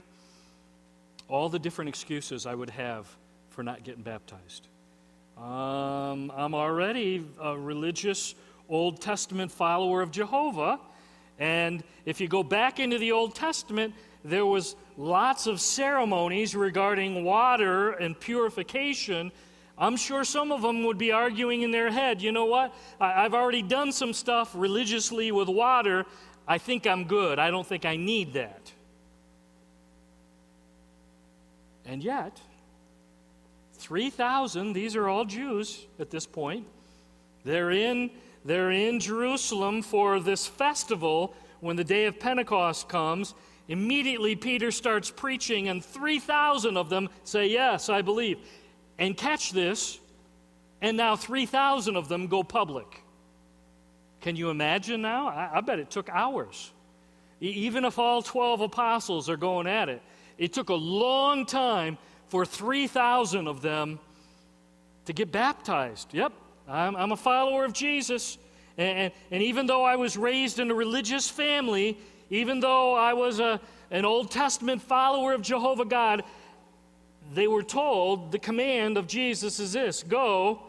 all 1.29 1.49
the 1.49 1.59
different 1.59 1.89
excuses 1.89 2.47
I 2.47 2.55
would 2.55 2.71
have 2.71 3.07
for 3.51 3.63
not 3.63 3.85
getting 3.85 4.03
baptized. 4.03 4.67
Um, 5.37 6.33
I'm 6.35 6.55
already 6.55 7.25
a 7.41 7.57
religious 7.57 8.35
Old 8.69 9.01
Testament 9.01 9.53
follower 9.53 10.03
of 10.03 10.11
Jehovah. 10.11 10.81
And 11.39 11.85
if 12.05 12.21
you 12.21 12.27
go 12.27 12.43
back 12.43 12.81
into 12.81 12.99
the 12.99 13.13
Old 13.13 13.37
Testament, 13.37 13.95
there 14.25 14.45
was 14.45 14.75
lots 14.97 15.47
of 15.47 15.61
ceremonies 15.61 16.57
regarding 16.57 17.25
water 17.25 17.93
and 17.93 18.19
purification. 18.19 19.31
I'm 19.79 19.97
sure 19.97 20.25
some 20.25 20.51
of 20.51 20.61
them 20.61 20.83
would 20.85 20.99
be 20.99 21.13
arguing 21.13 21.63
in 21.63 21.71
their 21.71 21.91
head, 21.91 22.21
you 22.21 22.33
know 22.33 22.47
what? 22.47 22.75
I, 23.01 23.23
have 23.23 23.35
already 23.35 23.63
done 23.63 23.93
some 23.93 24.13
stuff 24.13 24.53
religiously 24.57 25.31
with 25.31 25.49
water. 25.49 26.05
I 26.49 26.57
think 26.57 26.87
I'm 26.87 27.05
good. 27.05 27.39
I 27.39 27.51
don't 27.51 27.67
think 27.67 27.85
I 27.85 27.97
need 27.97 28.33
that. 28.33 28.73
And 31.85 32.03
yet, 32.03 32.41
3,000, 33.75 34.73
these 34.73 34.97
are 34.97 35.09
all 35.09 35.27
Jews 35.27 35.87
at 36.01 36.11
this 36.11 36.27
point, 36.27 36.67
they're 37.45 37.71
in, 37.71 38.11
they're 38.45 38.71
in 38.71 38.99
Jerusalem 38.99 39.83
for 39.83 40.21
this 40.21 40.47
festival 40.47 41.35
when 41.61 41.77
the 41.77 41.85
day 41.85 42.07
of 42.07 42.19
Pentecost 42.19 42.89
comes. 42.89 43.35
Immediately, 43.69 44.35
Peter 44.37 44.71
starts 44.71 45.11
preaching, 45.11 45.69
and 45.69 45.85
3,000 45.85 46.77
of 46.77 46.89
them 46.89 47.11
say, 47.25 47.47
Yes, 47.49 47.89
I 47.89 48.03
believe. 48.03 48.39
And 48.99 49.17
catch 49.17 49.53
this, 49.53 49.99
and 50.81 50.97
now 50.97 51.17
3,000 51.17 51.97
of 51.97 52.09
them 52.09 52.27
go 52.27 52.43
public. 52.43 53.03
Can 54.21 54.37
you 54.37 54.51
imagine 54.51 55.03
now? 55.03 55.29
I, 55.29 55.51
I 55.55 55.61
bet 55.61 55.79
it 55.79 55.91
took 55.91 56.09
hours. 56.09 56.73
E- 57.41 57.47
even 57.47 57.85
if 57.85 57.99
all 57.99 58.23
12 58.23 58.61
apostles 58.63 59.29
are 59.29 59.37
going 59.37 59.67
at 59.67 59.89
it, 59.89 60.03
it 60.39 60.53
took 60.53 60.69
a 60.69 60.75
long 60.75 61.47
time 61.47 61.99
for 62.29 62.45
3,000 62.45 63.47
of 63.47 63.63
them 63.63 63.99
to 65.07 65.13
get 65.13 65.33
baptized. 65.33 66.13
Yep, 66.13 66.33
I'm, 66.69 66.97
I'm 66.97 67.13
a 67.13 67.17
follower 67.17 67.65
of 67.65 67.73
Jesus. 67.73 68.39
And, 68.77 68.99
and, 68.99 69.13
and, 69.31 69.43
even 69.43 69.67
though 69.67 69.85
I 69.85 69.97
was 69.97 70.17
raised 70.17 70.59
in 70.59 70.71
a 70.71 70.75
religious 70.75 71.29
family, 71.29 71.99
even 72.31 72.61
though 72.61 72.95
I 72.95 73.15
was 73.15 73.41
a, 73.41 73.61
an 73.91 74.05
Old 74.05 74.31
Testament 74.31 74.83
follower 74.83 75.33
of 75.33 75.43
Jehovah 75.43 75.87
God, 75.87 76.23
they 77.35 77.49
were 77.49 77.63
told 77.63 78.33
the 78.33 78.39
command 78.39 78.97
of 78.97 79.07
Jesus 79.07 79.59
is 79.61 79.73
this 79.73 80.03
go, 80.03 80.63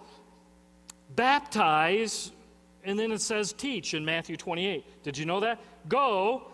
baptize, 1.15 2.31
and 2.89 2.97
then 2.97 3.11
it 3.11 3.21
says 3.21 3.53
teach 3.53 3.93
in 3.93 4.03
Matthew 4.03 4.35
28. 4.35 5.03
Did 5.03 5.15
you 5.15 5.23
know 5.23 5.41
that? 5.41 5.61
Go. 5.87 6.47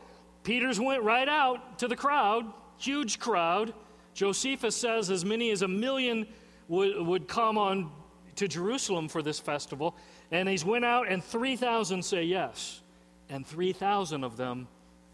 Peter's 0.44 0.82
went 0.82 1.02
right 1.02 1.30
out 1.30 1.80
to 1.80 1.88
the 1.88 1.96
crowd, 1.96 2.46
huge 2.78 3.20
crowd. 3.20 3.74
Josephus 4.14 4.76
says 4.76 5.10
as 5.10 5.24
many 5.24 5.50
as 5.52 5.62
a 5.62 5.68
million 5.70 6.28
would, 6.68 7.08
would 7.08 7.30
come 7.30 7.58
on 7.58 7.90
to 8.36 8.50
Jerusalem 8.50 9.08
for 9.08 9.22
this 9.22 9.40
festival. 9.40 9.96
And 10.30 10.50
he's 10.50 10.66
went 10.66 10.84
out, 10.84 11.08
and 11.08 11.24
3,000 11.24 12.04
say 12.04 12.24
yes. 12.26 12.82
And 13.30 13.48
3,000 13.48 14.26
of 14.26 14.36
them 14.36 14.68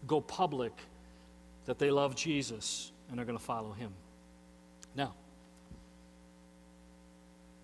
go 0.08 0.20
public 0.20 0.72
that 1.66 1.78
they 1.78 1.92
love 1.92 2.16
Jesus 2.16 2.90
and 3.12 3.20
are 3.20 3.24
going 3.24 3.38
to 3.38 3.44
follow 3.44 3.70
him. 3.70 3.92
Now, 4.96 5.14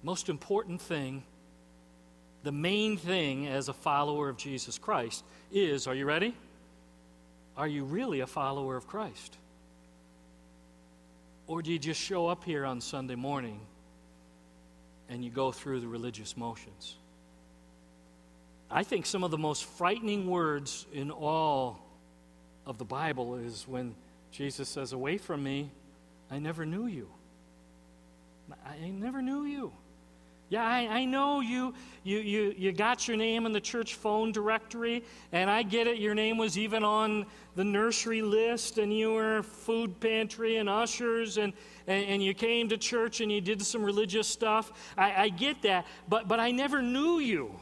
most 0.04 0.28
important 0.28 0.80
thing, 0.80 1.24
the 2.48 2.52
main 2.52 2.96
thing 2.96 3.46
as 3.46 3.68
a 3.68 3.74
follower 3.74 4.30
of 4.30 4.38
Jesus 4.38 4.78
Christ 4.78 5.22
is 5.52 5.86
are 5.86 5.94
you 5.94 6.06
ready? 6.06 6.34
Are 7.58 7.68
you 7.68 7.84
really 7.84 8.20
a 8.20 8.26
follower 8.26 8.74
of 8.74 8.86
Christ? 8.86 9.36
Or 11.46 11.60
do 11.60 11.70
you 11.70 11.78
just 11.78 12.00
show 12.00 12.26
up 12.26 12.44
here 12.44 12.64
on 12.64 12.80
Sunday 12.80 13.16
morning 13.16 13.60
and 15.10 15.22
you 15.22 15.30
go 15.30 15.52
through 15.52 15.80
the 15.80 15.88
religious 15.88 16.38
motions? 16.38 16.96
I 18.70 18.82
think 18.82 19.04
some 19.04 19.24
of 19.24 19.30
the 19.30 19.36
most 19.36 19.66
frightening 19.66 20.26
words 20.26 20.86
in 20.90 21.10
all 21.10 21.78
of 22.64 22.78
the 22.78 22.86
Bible 22.86 23.34
is 23.34 23.68
when 23.68 23.94
Jesus 24.30 24.70
says, 24.70 24.94
Away 24.94 25.18
from 25.18 25.42
me, 25.42 25.70
I 26.30 26.38
never 26.38 26.64
knew 26.64 26.86
you. 26.86 27.10
I 28.64 28.88
never 28.88 29.20
knew 29.20 29.44
you. 29.44 29.70
Yeah, 30.50 30.64
I, 30.64 31.00
I 31.00 31.04
know 31.04 31.40
you, 31.40 31.74
you, 32.04 32.18
you, 32.20 32.54
you 32.56 32.72
got 32.72 33.06
your 33.06 33.18
name 33.18 33.44
in 33.44 33.52
the 33.52 33.60
church 33.60 33.96
phone 33.96 34.32
directory, 34.32 35.04
and 35.32 35.50
I 35.50 35.62
get 35.62 35.86
it. 35.86 35.98
Your 35.98 36.14
name 36.14 36.38
was 36.38 36.56
even 36.56 36.82
on 36.82 37.26
the 37.54 37.64
nursery 37.64 38.22
list, 38.22 38.78
and 38.78 38.96
you 38.96 39.12
were 39.12 39.42
food 39.42 40.00
pantry 40.00 40.56
and 40.56 40.66
ushers, 40.66 41.36
and, 41.36 41.52
and, 41.86 42.04
and 42.06 42.22
you 42.22 42.32
came 42.32 42.68
to 42.70 42.78
church 42.78 43.20
and 43.20 43.30
you 43.30 43.42
did 43.42 43.60
some 43.60 43.84
religious 43.84 44.26
stuff. 44.26 44.72
I, 44.96 45.24
I 45.24 45.28
get 45.28 45.60
that, 45.62 45.86
but, 46.08 46.28
but 46.28 46.40
I 46.40 46.50
never 46.50 46.80
knew 46.80 47.18
you. 47.18 47.54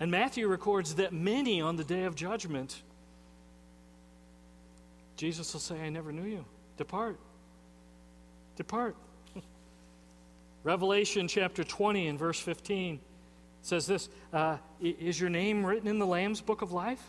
And 0.00 0.10
Matthew 0.10 0.48
records 0.48 0.96
that 0.96 1.12
many 1.12 1.60
on 1.60 1.76
the 1.76 1.84
day 1.84 2.04
of 2.04 2.16
judgment, 2.16 2.82
Jesus 5.16 5.52
will 5.52 5.60
say, 5.60 5.78
I 5.80 5.90
never 5.90 6.10
knew 6.10 6.24
you. 6.24 6.44
Depart. 6.76 7.20
Depart. 8.56 8.96
Revelation 10.64 11.28
chapter 11.28 11.64
20 11.64 12.08
and 12.08 12.18
verse 12.18 12.38
15 12.38 13.00
says 13.62 13.86
this 13.86 14.08
uh, 14.32 14.58
Is 14.80 15.20
your 15.20 15.30
name 15.30 15.64
written 15.64 15.88
in 15.88 15.98
the 15.98 16.06
Lamb's 16.06 16.40
book 16.40 16.62
of 16.62 16.72
life? 16.72 17.02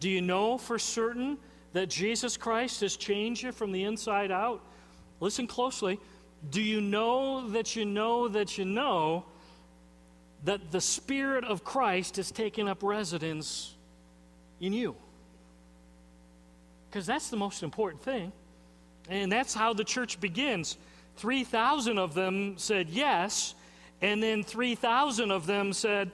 Do 0.00 0.08
you 0.08 0.22
know 0.22 0.58
for 0.58 0.78
certain 0.78 1.38
that 1.72 1.88
Jesus 1.88 2.36
Christ 2.36 2.80
has 2.80 2.96
changed 2.96 3.42
you 3.42 3.52
from 3.52 3.72
the 3.72 3.84
inside 3.84 4.30
out? 4.30 4.62
Listen 5.20 5.46
closely. 5.46 6.00
Do 6.48 6.62
you 6.62 6.80
know 6.80 7.48
that 7.50 7.76
you 7.76 7.84
know 7.84 8.28
that 8.28 8.56
you 8.56 8.64
know 8.64 9.26
that 10.44 10.70
the 10.70 10.80
Spirit 10.80 11.44
of 11.44 11.64
Christ 11.64 12.16
has 12.16 12.30
taken 12.30 12.66
up 12.66 12.82
residence 12.82 13.74
in 14.60 14.72
you. 14.72 14.96
Because 16.88 17.06
that's 17.06 17.28
the 17.28 17.36
most 17.36 17.62
important 17.62 18.02
thing. 18.02 18.32
And 19.10 19.30
that's 19.30 19.52
how 19.52 19.74
the 19.74 19.84
church 19.84 20.20
begins. 20.20 20.78
3,000 21.16 21.98
of 21.98 22.14
them 22.14 22.56
said 22.56 22.88
yes, 22.88 23.54
and 24.00 24.22
then 24.22 24.42
3,000 24.42 25.30
of 25.30 25.46
them 25.46 25.74
said, 25.74 26.10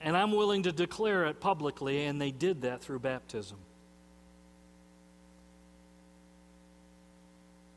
and 0.00 0.16
I'm 0.16 0.32
willing 0.32 0.64
to 0.64 0.72
declare 0.72 1.26
it 1.26 1.38
publicly, 1.38 2.06
and 2.06 2.20
they 2.20 2.30
did 2.30 2.62
that 2.62 2.80
through 2.80 2.98
baptism. 2.98 3.58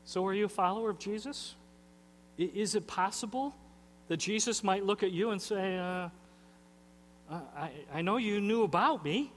So, 0.04 0.26
are 0.26 0.34
you 0.34 0.46
a 0.46 0.48
follower 0.48 0.90
of 0.90 0.98
Jesus? 0.98 1.54
Is 2.38 2.74
it 2.74 2.86
possible 2.86 3.54
that 4.08 4.16
Jesus 4.16 4.64
might 4.64 4.84
look 4.84 5.02
at 5.02 5.10
you 5.10 5.30
and 5.30 5.40
say, 5.40 5.76
uh, 5.76 6.08
I, 7.30 7.70
I 7.92 8.02
know 8.02 8.16
you 8.16 8.40
knew 8.40 8.62
about 8.62 9.04
me, 9.04 9.30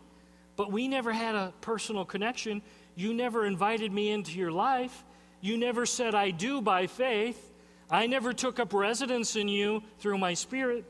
but 0.56 0.72
we 0.72 0.88
never 0.88 1.12
had 1.12 1.36
a 1.36 1.54
personal 1.62 2.06
connection. 2.06 2.62
You 2.96 3.14
never 3.14 3.46
invited 3.46 3.92
me 3.92 4.10
into 4.10 4.38
your 4.38 4.52
life. 4.52 5.04
You 5.40 5.58
never 5.58 5.86
said, 5.86 6.14
I 6.14 6.32
do 6.32 6.62
by 6.62 6.88
faith. 6.88 7.52
I 7.90 8.08
never 8.08 8.34
took 8.34 8.60
up 8.60 8.74
residence 8.74 9.36
in 9.36 9.48
you 9.48 9.84
through 10.00 10.18
my 10.18 10.34
spirit. 10.34 10.86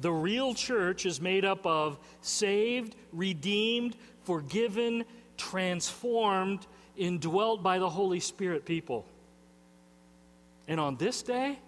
The 0.00 0.10
real 0.10 0.54
church 0.54 1.04
is 1.04 1.20
made 1.20 1.44
up 1.44 1.66
of 1.66 1.98
saved, 2.22 2.96
redeemed, 3.12 3.96
forgiven, 4.24 5.04
transformed, 5.36 6.66
indwelt 6.96 7.62
by 7.62 7.78
the 7.78 7.88
Holy 7.88 8.20
Spirit 8.20 8.64
people. 8.64 9.06
And 10.66 10.80
on 10.80 10.96
this 10.96 11.22
day, 11.22 11.58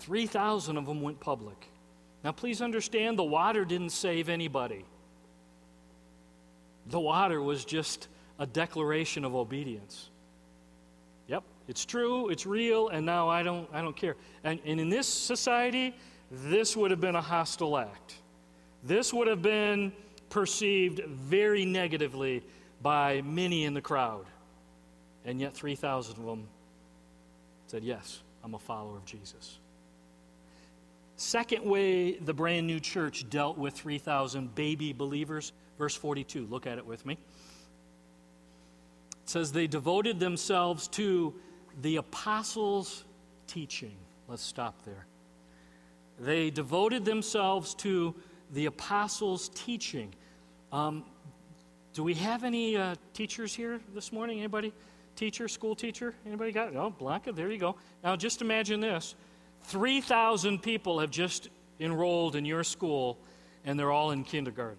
3,000 0.00 0.76
of 0.76 0.86
them 0.86 1.00
went 1.00 1.20
public. 1.20 1.68
Now, 2.22 2.32
please 2.32 2.60
understand 2.60 3.18
the 3.18 3.24
water 3.24 3.64
didn't 3.64 3.90
save 3.90 4.28
anybody. 4.28 4.84
The 6.90 7.00
water 7.00 7.40
was 7.40 7.64
just 7.64 8.08
a 8.38 8.46
declaration 8.46 9.24
of 9.24 9.34
obedience. 9.34 10.10
Yep, 11.28 11.44
it's 11.68 11.84
true, 11.84 12.28
it's 12.28 12.46
real, 12.46 12.88
and 12.88 13.06
now 13.06 13.28
I 13.28 13.42
don't, 13.42 13.68
I 13.72 13.80
don't 13.80 13.96
care. 13.96 14.16
And, 14.42 14.58
and 14.64 14.80
in 14.80 14.88
this 14.88 15.06
society, 15.06 15.94
this 16.30 16.76
would 16.76 16.90
have 16.90 17.00
been 17.00 17.16
a 17.16 17.20
hostile 17.20 17.76
act. 17.78 18.14
This 18.82 19.12
would 19.12 19.28
have 19.28 19.42
been 19.42 19.92
perceived 20.30 21.04
very 21.06 21.64
negatively 21.64 22.42
by 22.82 23.20
many 23.22 23.64
in 23.64 23.74
the 23.74 23.80
crowd. 23.80 24.26
And 25.24 25.40
yet, 25.40 25.52
3,000 25.52 26.18
of 26.18 26.24
them 26.24 26.48
said, 27.66 27.84
Yes, 27.84 28.22
I'm 28.42 28.54
a 28.54 28.58
follower 28.58 28.96
of 28.96 29.04
Jesus. 29.04 29.58
second 31.16 31.64
way 31.64 32.12
the 32.14 32.32
brand 32.32 32.66
new 32.66 32.80
church 32.80 33.28
dealt 33.28 33.58
with 33.58 33.74
3,000 33.74 34.54
baby 34.54 34.92
believers, 34.92 35.52
verse 35.80 35.96
42. 35.96 36.46
Look 36.50 36.66
at 36.66 36.76
it 36.76 36.84
with 36.84 37.06
me. 37.06 37.14
It 37.14 37.18
says, 39.24 39.50
They 39.50 39.66
devoted 39.66 40.20
themselves 40.20 40.86
to 40.88 41.34
the 41.80 41.96
apostles' 41.96 43.04
teaching. 43.46 43.96
Let's 44.28 44.42
stop 44.42 44.84
there. 44.84 45.06
They 46.20 46.50
devoted 46.50 47.06
themselves 47.06 47.72
to 47.76 48.14
the 48.52 48.66
apostles' 48.66 49.48
teaching. 49.54 50.12
Um, 50.70 51.02
do 51.94 52.04
we 52.04 52.12
have 52.14 52.44
any 52.44 52.76
uh, 52.76 52.96
teachers 53.14 53.54
here 53.54 53.80
this 53.94 54.12
morning? 54.12 54.38
Anybody? 54.38 54.74
Teacher, 55.16 55.48
school 55.48 55.74
teacher? 55.74 56.14
Anybody 56.26 56.52
got 56.52 56.68
it? 56.68 56.76
Oh, 56.76 56.90
Blanca, 56.90 57.32
there 57.32 57.50
you 57.50 57.58
go. 57.58 57.76
Now 58.04 58.16
just 58.16 58.42
imagine 58.42 58.80
this 58.80 59.14
3,000 59.64 60.62
people 60.62 61.00
have 61.00 61.10
just 61.10 61.48
enrolled 61.80 62.36
in 62.36 62.44
your 62.44 62.64
school, 62.64 63.18
and 63.64 63.78
they're 63.78 63.90
all 63.90 64.10
in 64.10 64.24
kindergarten. 64.24 64.76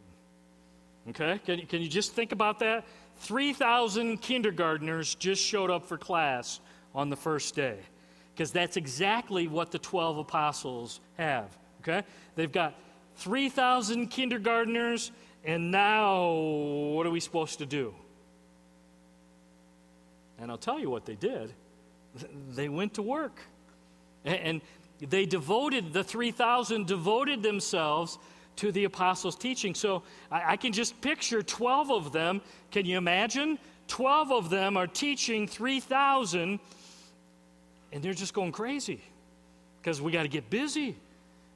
Okay? 1.10 1.40
Can, 1.46 1.66
can 1.66 1.82
you 1.82 1.88
just 1.88 2.14
think 2.14 2.32
about 2.32 2.60
that? 2.60 2.86
3,000 3.22 4.18
kindergartners 4.22 5.16
just 5.16 5.44
showed 5.44 5.70
up 5.70 5.86
for 5.86 5.98
class 5.98 6.60
on 6.94 7.10
the 7.10 7.16
first 7.16 7.56
day. 7.56 7.78
Because 8.34 8.52
that's 8.52 8.78
exactly 8.78 9.48
what 9.48 9.72
the 9.72 9.80
12 9.80 10.20
apostles 10.20 11.00
have. 11.18 11.56
Okay? 11.82 12.04
They've 12.36 12.52
got 12.52 12.76
3,000 13.18 14.08
kindergartners, 14.08 15.12
and 15.44 15.72
now 15.72 16.32
what 16.32 17.06
are 17.06 17.12
we 17.12 17.20
supposed 17.20 17.60
to 17.60 17.66
do? 17.66 17.94
And 20.40 20.50
I'll 20.50 20.58
tell 20.58 20.80
you 20.80 20.90
what 20.90 21.06
they 21.06 21.16
did. 21.16 21.54
They 22.54 22.68
went 22.68 22.96
to 22.96 23.02
work. 23.02 23.40
And 24.26 24.62
they 25.00 25.26
devoted, 25.26 25.94
the 25.94 26.04
3,000 26.04 26.86
devoted 26.86 27.42
themselves 27.42 28.18
to 28.58 28.72
the 28.72 28.84
apostles' 28.84 29.36
teaching. 29.36 29.74
So 29.74 30.04
I, 30.32 30.54
I, 30.54 30.58
can 30.58 30.74
just 30.74 31.00
picture 31.02 31.42
12 31.42 31.92
of 31.92 32.12
them. 32.12 32.42
Can 32.72 32.86
you 32.86 32.98
imagine? 32.98 33.58
12 33.88 34.32
of 34.32 34.50
them 34.50 34.78
are 34.78 34.88
teaching 34.88 35.48
3,000, 35.48 36.60
and 37.92 38.04
they're 38.04 38.14
just 38.14 38.34
going 38.34 38.52
crazy 38.52 39.02
because 39.82 40.02
we 40.02 40.12
got 40.12 40.24
to 40.24 40.30
get 40.30 40.50
busy. 40.50 40.96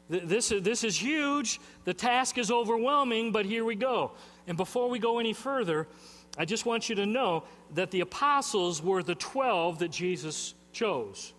This, 0.09 0.49
this 0.49 0.83
is 0.83 0.97
huge. 0.97 1.59
The 1.83 1.93
task 1.93 2.37
is 2.37 2.51
overwhelming, 2.51 3.31
but 3.31 3.45
here 3.45 3.65
we 3.65 3.75
go. 3.75 4.11
And 4.47 4.57
before 4.57 4.89
we 4.89 4.99
go 4.99 5.19
any 5.19 5.33
further, 5.33 5.87
I 6.37 6.45
just 6.45 6.65
want 6.65 6.89
you 6.89 6.95
to 6.95 7.05
know 7.05 7.43
that 7.73 7.91
the 7.91 8.01
apostles 8.01 8.81
were 8.81 9.01
the 9.01 9.15
12 9.15 9.79
that 9.79 9.91
Jesus 9.91 10.53
chose. 10.73 11.33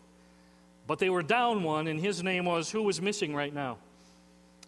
But 0.87 0.99
they 0.99 1.11
were 1.11 1.23
down 1.23 1.63
one, 1.63 1.87
and 1.87 2.01
his 2.01 2.23
name 2.23 2.47
was 2.47 2.71
who 2.71 2.83
was 2.83 3.01
missing 3.01 3.35
right 3.35 3.53
now? 3.53 3.79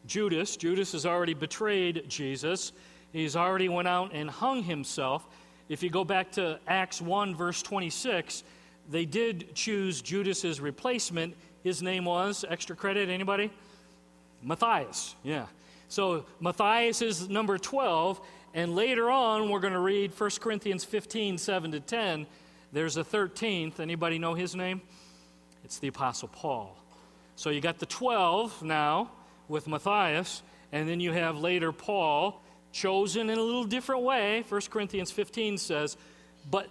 Judas. 0.08 0.56
Judas 0.56 0.92
has 0.92 1.06
already 1.06 1.34
betrayed 1.34 2.04
Jesus. 2.08 2.72
He's 3.12 3.36
already 3.36 3.68
went 3.68 3.86
out 3.86 4.12
and 4.12 4.28
hung 4.28 4.62
himself. 4.62 5.28
If 5.68 5.82
you 5.82 5.90
go 5.90 6.04
back 6.04 6.32
to 6.32 6.58
Acts 6.66 7.00
1, 7.00 7.34
verse 7.36 7.62
26, 7.62 8.42
they 8.90 9.04
did 9.04 9.54
choose 9.54 10.00
Judas's 10.00 10.60
replacement. 10.60 11.36
His 11.62 11.82
name 11.82 12.06
was, 12.06 12.44
extra 12.48 12.74
credit, 12.74 13.10
anybody? 13.10 13.50
Matthias, 14.42 15.14
yeah. 15.22 15.46
So 15.88 16.24
Matthias 16.40 17.02
is 17.02 17.28
number 17.28 17.58
12, 17.58 18.20
and 18.54 18.74
later 18.74 19.10
on 19.10 19.50
we're 19.50 19.60
going 19.60 19.74
to 19.74 19.78
read 19.78 20.18
1 20.18 20.30
Corinthians 20.40 20.84
15, 20.84 21.36
7 21.36 21.72
to 21.72 21.80
10. 21.80 22.26
There's 22.72 22.96
a 22.96 23.04
13th. 23.04 23.80
Anybody 23.80 24.18
know 24.18 24.34
his 24.34 24.54
name? 24.54 24.80
It's 25.64 25.78
the 25.78 25.88
Apostle 25.88 26.28
Paul. 26.28 26.76
So 27.36 27.50
you 27.50 27.60
got 27.60 27.78
the 27.78 27.86
12 27.86 28.62
now 28.62 29.10
with 29.48 29.66
Matthias, 29.66 30.42
and 30.72 30.88
then 30.88 31.00
you 31.00 31.12
have 31.12 31.38
later 31.38 31.72
Paul, 31.72 32.42
chosen 32.72 33.30
in 33.30 33.38
a 33.38 33.42
little 33.42 33.64
different 33.64 34.02
way. 34.02 34.44
1 34.48 34.60
Corinthians 34.70 35.10
15 35.10 35.58
says, 35.58 35.96
but 36.50 36.68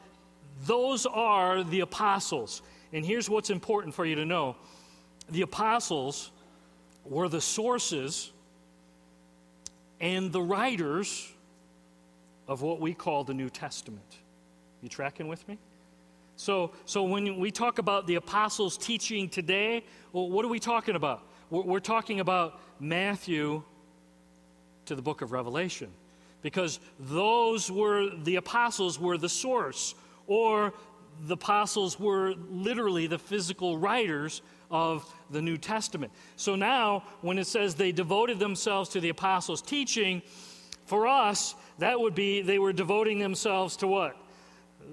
those 0.66 1.06
are 1.06 1.64
the 1.64 1.82
apostles. 1.82 2.62
And 2.94 3.06
here's 3.06 3.30
what's 3.30 3.50
important 3.50 3.94
for 3.94 4.06
you 4.06 4.16
to 4.16 4.26
know 4.26 4.56
the 5.30 5.42
apostles 5.42 6.32
were 7.04 7.28
the 7.28 7.42
sources 7.42 8.32
and 10.00 10.32
the 10.32 10.42
writers 10.42 11.32
of 12.48 12.62
what 12.62 12.80
we 12.80 12.94
call 12.94 13.24
the 13.24 13.34
New 13.34 13.50
Testament. 13.50 14.18
You 14.82 14.90
tracking 14.90 15.28
with 15.28 15.46
me? 15.48 15.58
So, 16.38 16.72
so 16.86 17.04
when 17.04 17.40
we 17.40 17.52
talk 17.52 17.80
about 17.80 18.06
the 18.08 18.16
apostles' 18.16 18.78
teaching 18.78 19.28
today, 19.28 19.84
well, 20.14 20.30
what 20.30 20.46
are 20.46 20.50
we 20.50 20.60
talking 20.60 20.96
about? 20.96 21.27
We're, 21.50 21.64
we're 21.64 21.80
talking 21.80 22.20
about 22.20 22.60
Matthew 22.80 23.64
to 24.86 24.96
the 24.96 25.02
book 25.02 25.22
of 25.22 25.32
Revelation. 25.32 25.90
Because 26.42 26.80
those 27.00 27.72
were, 27.72 28.10
the 28.24 28.36
apostles 28.36 29.00
were 29.00 29.18
the 29.18 29.30
source, 29.30 29.96
or 30.28 30.74
the 31.26 31.34
apostles 31.34 32.00
were 32.00 32.36
literally 32.50 33.08
the 33.08 33.18
physical 33.18 33.78
writers 33.78 34.42
of 34.70 35.12
the 35.32 35.42
New 35.42 35.58
Testament. 35.58 36.12
So 36.36 36.56
now, 36.56 37.04
when 37.22 37.38
it 37.40 37.48
says 37.48 37.76
they 37.76 37.92
devoted 37.92 38.40
themselves 38.40 38.90
to 38.90 39.00
the 39.00 39.10
apostles' 39.10 39.62
teaching, 39.62 40.22
for 40.86 41.08
us, 41.08 41.56
that 41.80 42.00
would 42.00 42.16
be 42.16 42.42
they 42.42 42.60
were 42.60 42.72
devoting 42.72 43.20
themselves 43.20 43.76
to 43.78 43.88
what? 43.88 44.16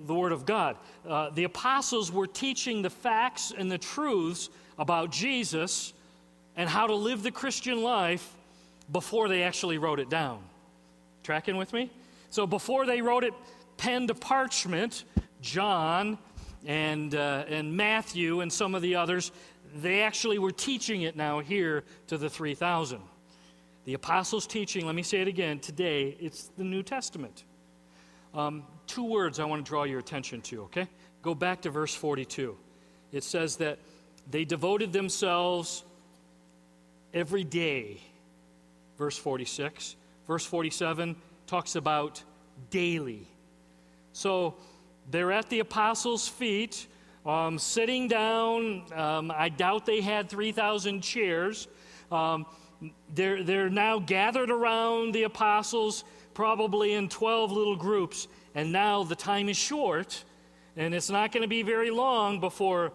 the 0.06 0.14
Word 0.14 0.32
of 0.32 0.44
God. 0.44 0.76
Uh, 1.06 1.30
the 1.30 1.44
apostles 1.44 2.10
were 2.10 2.26
teaching 2.26 2.82
the 2.82 2.90
facts 2.90 3.52
and 3.56 3.70
the 3.70 3.78
truths 3.78 4.50
about 4.78 5.10
Jesus 5.10 5.92
and 6.56 6.68
how 6.68 6.86
to 6.86 6.94
live 6.94 7.22
the 7.22 7.30
Christian 7.30 7.82
life 7.82 8.34
before 8.90 9.28
they 9.28 9.42
actually 9.42 9.78
wrote 9.78 10.00
it 10.00 10.10
down. 10.10 10.42
Tracking 11.22 11.56
with 11.56 11.72
me? 11.72 11.90
So 12.30 12.46
before 12.46 12.86
they 12.86 13.00
wrote 13.00 13.24
it 13.24 13.32
pen 13.76 14.06
to 14.06 14.14
parchment, 14.14 15.04
John 15.40 16.18
and, 16.66 17.14
uh, 17.14 17.44
and 17.48 17.76
Matthew 17.76 18.40
and 18.40 18.52
some 18.52 18.74
of 18.74 18.82
the 18.82 18.96
others, 18.96 19.32
they 19.74 20.02
actually 20.02 20.38
were 20.38 20.52
teaching 20.52 21.02
it 21.02 21.16
now 21.16 21.40
here 21.40 21.84
to 22.08 22.18
the 22.18 22.30
3,000. 22.30 23.00
The 23.84 23.94
apostles' 23.94 24.46
teaching, 24.46 24.86
let 24.86 24.94
me 24.94 25.02
say 25.02 25.20
it 25.20 25.28
again, 25.28 25.58
today, 25.58 26.16
it's 26.20 26.44
the 26.56 26.64
New 26.64 26.82
Testament. 26.82 27.44
Um, 28.32 28.64
two 28.86 29.04
words 29.04 29.38
I 29.38 29.44
want 29.44 29.64
to 29.64 29.68
draw 29.68 29.84
your 29.84 29.98
attention 29.98 30.40
to, 30.42 30.62
okay? 30.62 30.88
Go 31.22 31.34
back 31.34 31.62
to 31.62 31.70
verse 31.70 31.94
42. 31.94 32.56
It 33.12 33.24
says 33.24 33.56
that 33.56 33.78
they 34.30 34.44
devoted 34.44 34.92
themselves 34.92 35.84
every 37.14 37.44
day. 37.44 38.00
Verse 38.98 39.16
46. 39.16 39.96
Verse 40.26 40.44
47 40.44 41.16
talks 41.46 41.76
about 41.76 42.22
daily. 42.70 43.26
So 44.12 44.56
they're 45.10 45.32
at 45.32 45.48
the 45.48 45.60
apostles' 45.60 46.28
feet, 46.28 46.86
um, 47.24 47.58
sitting 47.58 48.08
down. 48.08 48.84
Um, 48.92 49.32
I 49.34 49.48
doubt 49.48 49.86
they 49.86 50.00
had 50.00 50.28
3,000 50.28 51.00
chairs. 51.00 51.68
Um, 52.10 52.46
they're, 53.14 53.42
they're 53.42 53.70
now 53.70 53.98
gathered 53.98 54.50
around 54.50 55.14
the 55.14 55.22
apostles 55.22 56.04
probably 56.34 56.94
in 56.94 57.08
12 57.08 57.52
little 57.52 57.76
groups. 57.76 58.28
And 58.54 58.72
now 58.72 59.04
the 59.04 59.16
time 59.16 59.48
is 59.48 59.56
short, 59.56 60.22
and 60.76 60.94
it's 60.94 61.10
not 61.10 61.32
going 61.32 61.42
to 61.42 61.48
be 61.48 61.62
very 61.62 61.90
long 61.90 62.40
before 62.40 62.92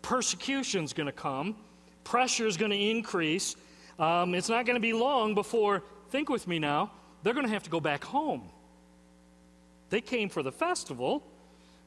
persecution's 0.00 0.92
going 0.92 1.06
to 1.06 1.12
come, 1.12 1.56
pressure 2.04 2.46
is 2.46 2.56
going 2.56 2.70
to 2.70 2.76
increase. 2.76 3.56
Um, 3.98 4.34
it's 4.34 4.48
not 4.48 4.66
going 4.66 4.74
to 4.74 4.80
be 4.80 4.92
long 4.92 5.34
before, 5.34 5.82
think 6.10 6.28
with 6.28 6.46
me 6.46 6.58
now, 6.58 6.90
they're 7.22 7.34
going 7.34 7.46
to 7.46 7.52
have 7.52 7.62
to 7.64 7.70
go 7.70 7.80
back 7.80 8.04
home. 8.04 8.42
They 9.90 10.00
came 10.00 10.28
for 10.28 10.42
the 10.42 10.52
festival, 10.52 11.22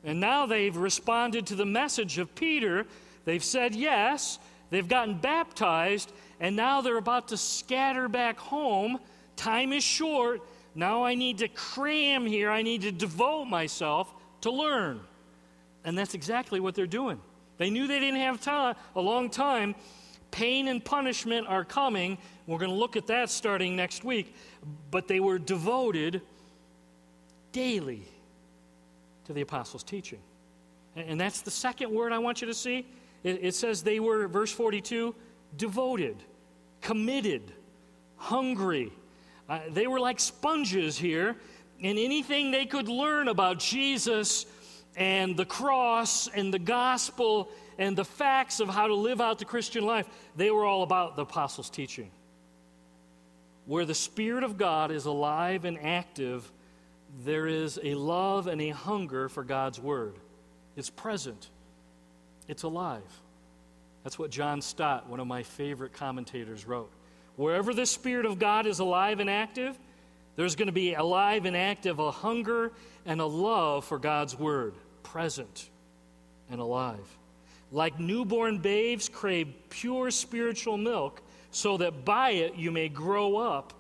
and 0.04 0.20
now 0.20 0.46
they've 0.46 0.76
responded 0.76 1.48
to 1.48 1.56
the 1.56 1.66
message 1.66 2.18
of 2.18 2.34
Peter. 2.36 2.86
They've 3.26 3.44
said 3.44 3.76
yes, 3.76 4.40
they've 4.70 4.88
gotten 4.88 5.18
baptized, 5.18 6.12
and 6.40 6.56
now 6.56 6.82
they're 6.82 6.98
about 6.98 7.30
to 7.30 7.38
scatter 7.38 8.08
back 8.08 8.38
home. 8.38 9.00
Time 9.36 9.74
is 9.74 9.84
short, 9.84 10.42
now 10.76 11.06
I 11.06 11.16
need 11.16 11.38
to 11.38 11.48
cram 11.48 12.26
here. 12.26 12.52
I 12.52 12.62
need 12.62 12.82
to 12.82 12.92
devote 12.92 13.46
myself 13.46 14.14
to 14.42 14.52
learn. 14.52 15.00
And 15.86 15.98
that's 15.98 16.14
exactly 16.14 16.60
what 16.60 16.76
they're 16.76 16.86
doing. 16.86 17.20
They 17.58 17.70
knew 17.70 17.88
they 17.88 18.02
didn't 18.02 18.20
have 18.20 18.42
time, 18.42 18.76
a 18.96 19.02
long 19.02 19.30
time. 19.30 19.76
Pain 20.36 20.68
and 20.68 20.84
punishment 20.84 21.48
are 21.48 21.64
coming. 21.64 22.18
We're 22.46 22.58
going 22.58 22.72
to 22.72 22.76
look 22.76 22.98
at 22.98 23.08
that 23.08 23.30
starting 23.30 23.78
next 23.78 24.04
week. 24.04 24.36
But 24.92 25.08
they 25.08 25.22
were 25.22 25.40
devoted 25.40 26.22
daily 27.54 28.04
to 29.24 29.32
the 29.32 29.40
apostles' 29.40 29.82
teaching. 29.82 30.20
And 30.98 31.18
that's 31.18 31.40
the 31.40 31.52
second 31.52 31.90
word 31.90 32.12
I 32.12 32.18
want 32.18 32.42
you 32.42 32.48
to 32.48 32.54
see. 32.54 32.86
It 33.24 33.56
says 33.56 33.82
they 33.82 34.02
were, 34.02 34.28
verse 34.28 34.52
42, 34.52 35.16
devoted, 35.56 36.18
committed, 36.82 37.54
hungry, 38.18 38.92
uh, 39.48 39.60
they 39.70 39.88
were 39.88 40.02
like 40.02 40.20
sponges 40.20 40.98
here, 40.98 41.38
and 41.82 41.98
anything 41.98 42.52
they 42.52 42.66
could 42.66 42.90
learn 42.90 43.30
about 43.30 43.60
Jesus 43.60 44.46
and 44.98 45.38
the 45.38 45.46
cross 45.46 46.28
and 46.28 46.54
the 46.54 46.60
gospel 46.60 47.50
and 47.78 47.98
the 47.98 48.06
facts 48.06 48.60
of 48.60 48.70
how 48.70 48.88
to 48.88 48.96
live 48.96 49.22
out 49.22 49.40
the 49.40 49.46
Christian 49.46 49.86
life, 49.86 50.08
they 50.36 50.52
were 50.52 50.66
all 50.66 50.84
about 50.84 51.16
the 51.16 51.24
apostles' 51.24 51.70
teaching. 51.70 52.12
Where 53.66 53.86
the 53.86 53.96
Spirit 53.96 54.44
of 54.44 54.58
God 54.58 54.92
is 54.92 55.06
alive 55.06 55.66
and 55.66 55.80
active, 55.80 56.52
there 57.24 57.48
is 57.48 57.80
a 57.84 57.96
love 57.96 58.48
and 58.48 58.62
a 58.62 58.70
hunger 58.70 59.30
for 59.30 59.44
God's 59.44 59.80
Word. 59.80 60.16
It's 60.76 60.90
present, 60.90 61.50
it's 62.48 62.64
alive. 62.64 63.02
That's 64.04 64.20
what 64.20 64.30
John 64.30 64.62
Stott, 64.62 65.10
one 65.10 65.20
of 65.20 65.26
my 65.26 65.42
favorite 65.42 65.94
commentators, 65.94 66.68
wrote. 66.68 66.92
Wherever 67.38 67.74
the 67.74 67.88
Spirit 67.88 68.26
of 68.26 68.38
God 68.38 68.68
is 68.68 68.80
alive 68.80 69.20
and 69.20 69.30
active, 69.30 69.78
there's 70.36 70.56
going 70.56 70.68
to 70.68 70.74
be 70.74 70.94
alive 70.94 71.46
and 71.46 71.58
active 71.58 72.00
a 72.00 72.12
hunger 72.12 72.72
and 73.06 73.20
a 73.20 73.26
love 73.26 73.86
for 73.86 73.98
God's 73.98 74.38
Word, 74.38 74.76
present 75.02 75.70
and 76.52 76.62
alive. 76.62 77.18
Like 77.72 78.00
newborn 78.00 78.60
babes 78.60 79.10
crave 79.10 79.54
pure 79.70 80.12
spiritual 80.12 80.78
milk, 80.78 81.22
so 81.52 81.78
that 81.78 82.06
by 82.06 82.32
it 82.32 82.56
you 82.56 82.72
may 82.72 82.90
grow 82.90 83.38
up 83.38 83.74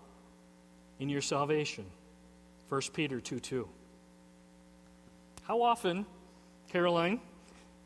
in 0.99 1.09
your 1.09 1.21
salvation. 1.21 1.85
1 2.69 2.81
Peter 2.93 3.19
2 3.19 3.39
2. 3.39 3.67
How 5.43 5.61
often, 5.61 6.05
Caroline, 6.71 7.19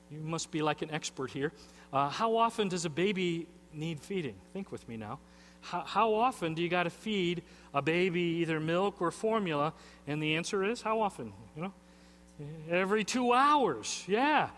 you 0.10 0.20
must 0.20 0.52
be 0.52 0.62
like 0.62 0.82
an 0.82 0.92
expert 0.92 1.32
here, 1.32 1.52
uh, 1.92 2.10
how 2.10 2.38
often 2.38 2.70
does 2.70 2.86
a 2.86 2.90
baby 2.90 3.48
need 3.74 4.00
feeding? 4.00 4.36
Think 4.54 4.72
with 4.72 4.88
me 4.88 4.96
now. 4.96 5.20
How, 5.62 5.82
how 5.82 6.14
often 6.14 6.54
do 6.54 6.62
you 6.62 6.70
got 6.70 6.84
to 6.84 6.90
feed 6.90 7.44
a 7.74 7.82
baby 7.82 8.22
either 8.22 8.60
milk 8.60 9.02
or 9.02 9.12
formula? 9.12 9.74
And 10.08 10.22
the 10.24 10.36
answer 10.36 10.64
is 10.64 10.82
how 10.82 11.02
often? 11.02 11.34
You 11.56 11.64
know, 11.64 11.74
every 12.70 13.04
two 13.04 13.34
hours. 13.34 14.06
Yeah, 14.08 14.50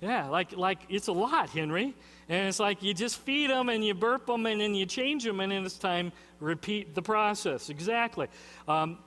yeah. 0.00 0.28
Like 0.28 0.56
like 0.56 0.80
it's 0.88 1.08
a 1.08 1.12
lot, 1.12 1.50
Henry. 1.50 1.94
And 2.28 2.48
it's 2.48 2.60
like 2.60 2.82
you 2.82 2.92
just 2.92 3.18
feed 3.20 3.50
them 3.50 3.68
and 3.68 3.84
you 3.84 3.94
burp 3.94 4.26
them 4.26 4.46
and 4.46 4.60
then 4.60 4.74
you 4.74 4.84
change 4.86 5.24
them 5.24 5.40
and 5.40 5.50
then 5.50 5.64
it's 5.64 5.78
time 5.78 6.12
repeat 6.40 6.94
the 6.94 7.02
process. 7.02 7.70
Exactly. 7.70 8.28
Um, 8.66 8.98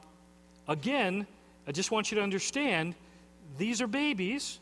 again, 0.68 1.28
I 1.68 1.72
just 1.72 1.92
want 1.92 2.12
you 2.12 2.18
to 2.18 2.24
understand 2.24 2.96
these 3.58 3.82
are 3.82 3.88
babies. 3.88 4.60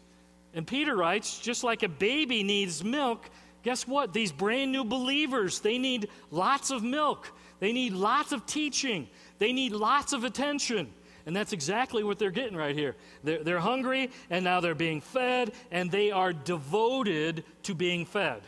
And 0.53 0.67
Peter 0.67 0.95
writes, 0.95 1.39
just 1.39 1.63
like 1.63 1.83
a 1.83 1.87
baby 1.87 2.43
needs 2.43 2.83
milk, 2.83 3.29
guess 3.63 3.87
what? 3.87 4.13
These 4.13 4.31
brand 4.31 4.71
new 4.71 4.83
believers, 4.83 5.59
they 5.59 5.77
need 5.77 6.09
lots 6.31 6.71
of 6.71 6.83
milk. 6.83 7.31
They 7.59 7.71
need 7.71 7.93
lots 7.93 8.31
of 8.31 8.45
teaching. 8.45 9.07
They 9.37 9.53
need 9.53 9.73
lots 9.73 10.13
of 10.13 10.23
attention. 10.23 10.91
And 11.29 11.35
that's 11.35 11.53
exactly 11.53 12.03
what 12.03 12.17
they're 12.17 12.31
getting 12.31 12.57
right 12.57 12.75
here. 12.75 12.95
They're, 13.23 13.43
they're 13.43 13.59
hungry, 13.59 14.09
and 14.31 14.43
now 14.43 14.61
they're 14.61 14.73
being 14.73 14.99
fed, 14.99 15.51
and 15.69 15.91
they 15.91 16.09
are 16.09 16.33
devoted 16.33 17.43
to 17.61 17.75
being 17.75 18.07
fed. 18.07 18.41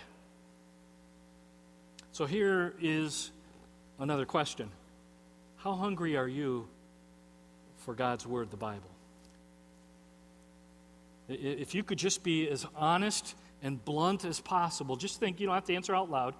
So 2.12 2.26
here 2.26 2.74
is 2.82 3.30
another 4.00 4.26
question 4.26 4.72
How 5.58 5.74
hungry 5.74 6.18
are 6.18 6.28
you 6.28 6.68
for 7.86 7.94
God's 7.94 8.26
Word, 8.26 8.50
the 8.50 8.58
Bible? 8.58 8.90
If 11.30 11.76
you 11.76 11.84
could 11.84 12.00
just 12.00 12.24
be 12.24 12.50
as 12.50 12.66
honest 12.76 13.36
and 13.62 13.86
blunt 13.86 14.26
as 14.26 14.40
possible, 14.40 14.96
just 14.96 15.20
think, 15.20 15.40
you 15.40 15.46
don't 15.46 15.54
have 15.54 15.66
to 15.66 15.76
answer 15.76 15.94
out 15.94 16.10
loud, 16.10 16.34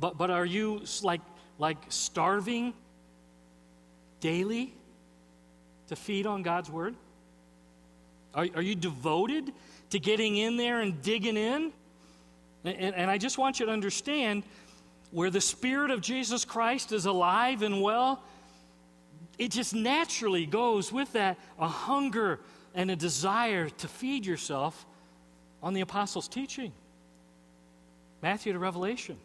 but, 0.00 0.18
but 0.18 0.28
are 0.32 0.44
you 0.44 0.82
like, 1.04 1.20
like 1.56 1.78
starving 1.88 2.74
daily 4.18 4.74
to 5.88 5.96
feed 5.96 6.26
on 6.26 6.42
God's 6.42 6.70
Word? 6.70 6.94
Are, 8.34 8.46
are 8.54 8.62
you 8.62 8.74
devoted 8.74 9.52
to 9.90 9.98
getting 9.98 10.36
in 10.36 10.56
there 10.56 10.80
and 10.80 11.00
digging 11.02 11.36
in? 11.36 11.72
And, 12.64 12.94
and 12.94 13.10
I 13.10 13.18
just 13.18 13.38
want 13.38 13.60
you 13.60 13.66
to 13.66 13.72
understand 13.72 14.42
where 15.10 15.30
the 15.30 15.40
Spirit 15.40 15.90
of 15.90 16.00
Jesus 16.00 16.44
Christ 16.44 16.90
is 16.92 17.06
alive 17.06 17.62
and 17.62 17.80
well, 17.80 18.22
it 19.38 19.50
just 19.50 19.74
naturally 19.74 20.46
goes 20.46 20.92
with 20.92 21.12
that 21.12 21.38
a 21.58 21.68
hunger 21.68 22.40
and 22.74 22.90
a 22.90 22.96
desire 22.96 23.68
to 23.68 23.88
feed 23.88 24.26
yourself 24.26 24.84
on 25.62 25.74
the 25.74 25.80
apostles' 25.80 26.28
teaching 26.28 26.72
Matthew 28.22 28.52
to 28.52 28.58
Revelation. 28.58 29.16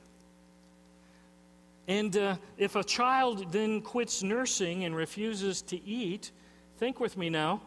And 1.87 2.15
uh, 2.17 2.35
if 2.57 2.75
a 2.75 2.83
child 2.83 3.51
then 3.51 3.81
quits 3.81 4.21
nursing 4.21 4.83
and 4.83 4.95
refuses 4.95 5.61
to 5.63 5.83
eat, 5.83 6.31
think 6.79 7.01
with 7.01 7.17
me 7.17 7.29
now 7.29 7.59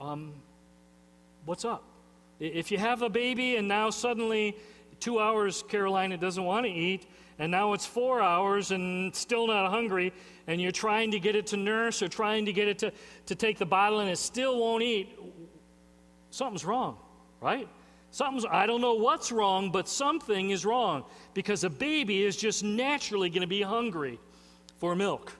um, 0.00 0.32
what's 1.44 1.66
up? 1.66 1.84
If 2.40 2.70
you 2.70 2.78
have 2.78 3.02
a 3.02 3.10
baby 3.10 3.56
and 3.56 3.68
now 3.68 3.90
suddenly 3.90 4.56
two 4.98 5.20
hours 5.20 5.62
Carolina 5.68 6.16
doesn't 6.16 6.42
want 6.42 6.64
to 6.64 6.72
eat, 6.72 7.06
and 7.38 7.52
now 7.52 7.74
it's 7.74 7.84
four 7.84 8.22
hours 8.22 8.70
and 8.70 9.14
still 9.14 9.46
not 9.46 9.70
hungry, 9.70 10.14
and 10.46 10.58
you're 10.58 10.72
trying 10.72 11.10
to 11.10 11.20
get 11.20 11.36
it 11.36 11.48
to 11.48 11.58
nurse 11.58 12.00
or 12.00 12.08
trying 12.08 12.46
to 12.46 12.52
get 12.54 12.66
it 12.66 12.78
to, 12.78 12.92
to 13.26 13.34
take 13.34 13.58
the 13.58 13.66
bottle 13.66 14.00
and 14.00 14.08
it 14.08 14.16
still 14.16 14.58
won't 14.58 14.82
eat, 14.82 15.18
something's 16.30 16.64
wrong, 16.64 16.96
right? 17.42 17.68
Something's, 18.10 18.46
I 18.50 18.64
don't 18.64 18.80
know 18.80 18.94
what's 18.94 19.30
wrong, 19.30 19.70
but 19.70 19.86
something 19.86 20.48
is 20.48 20.64
wrong 20.64 21.04
because 21.34 21.62
a 21.62 21.70
baby 21.70 22.24
is 22.24 22.38
just 22.38 22.64
naturally 22.64 23.28
going 23.28 23.42
to 23.42 23.46
be 23.46 23.60
hungry 23.60 24.18
for 24.78 24.96
milk. 24.96 25.37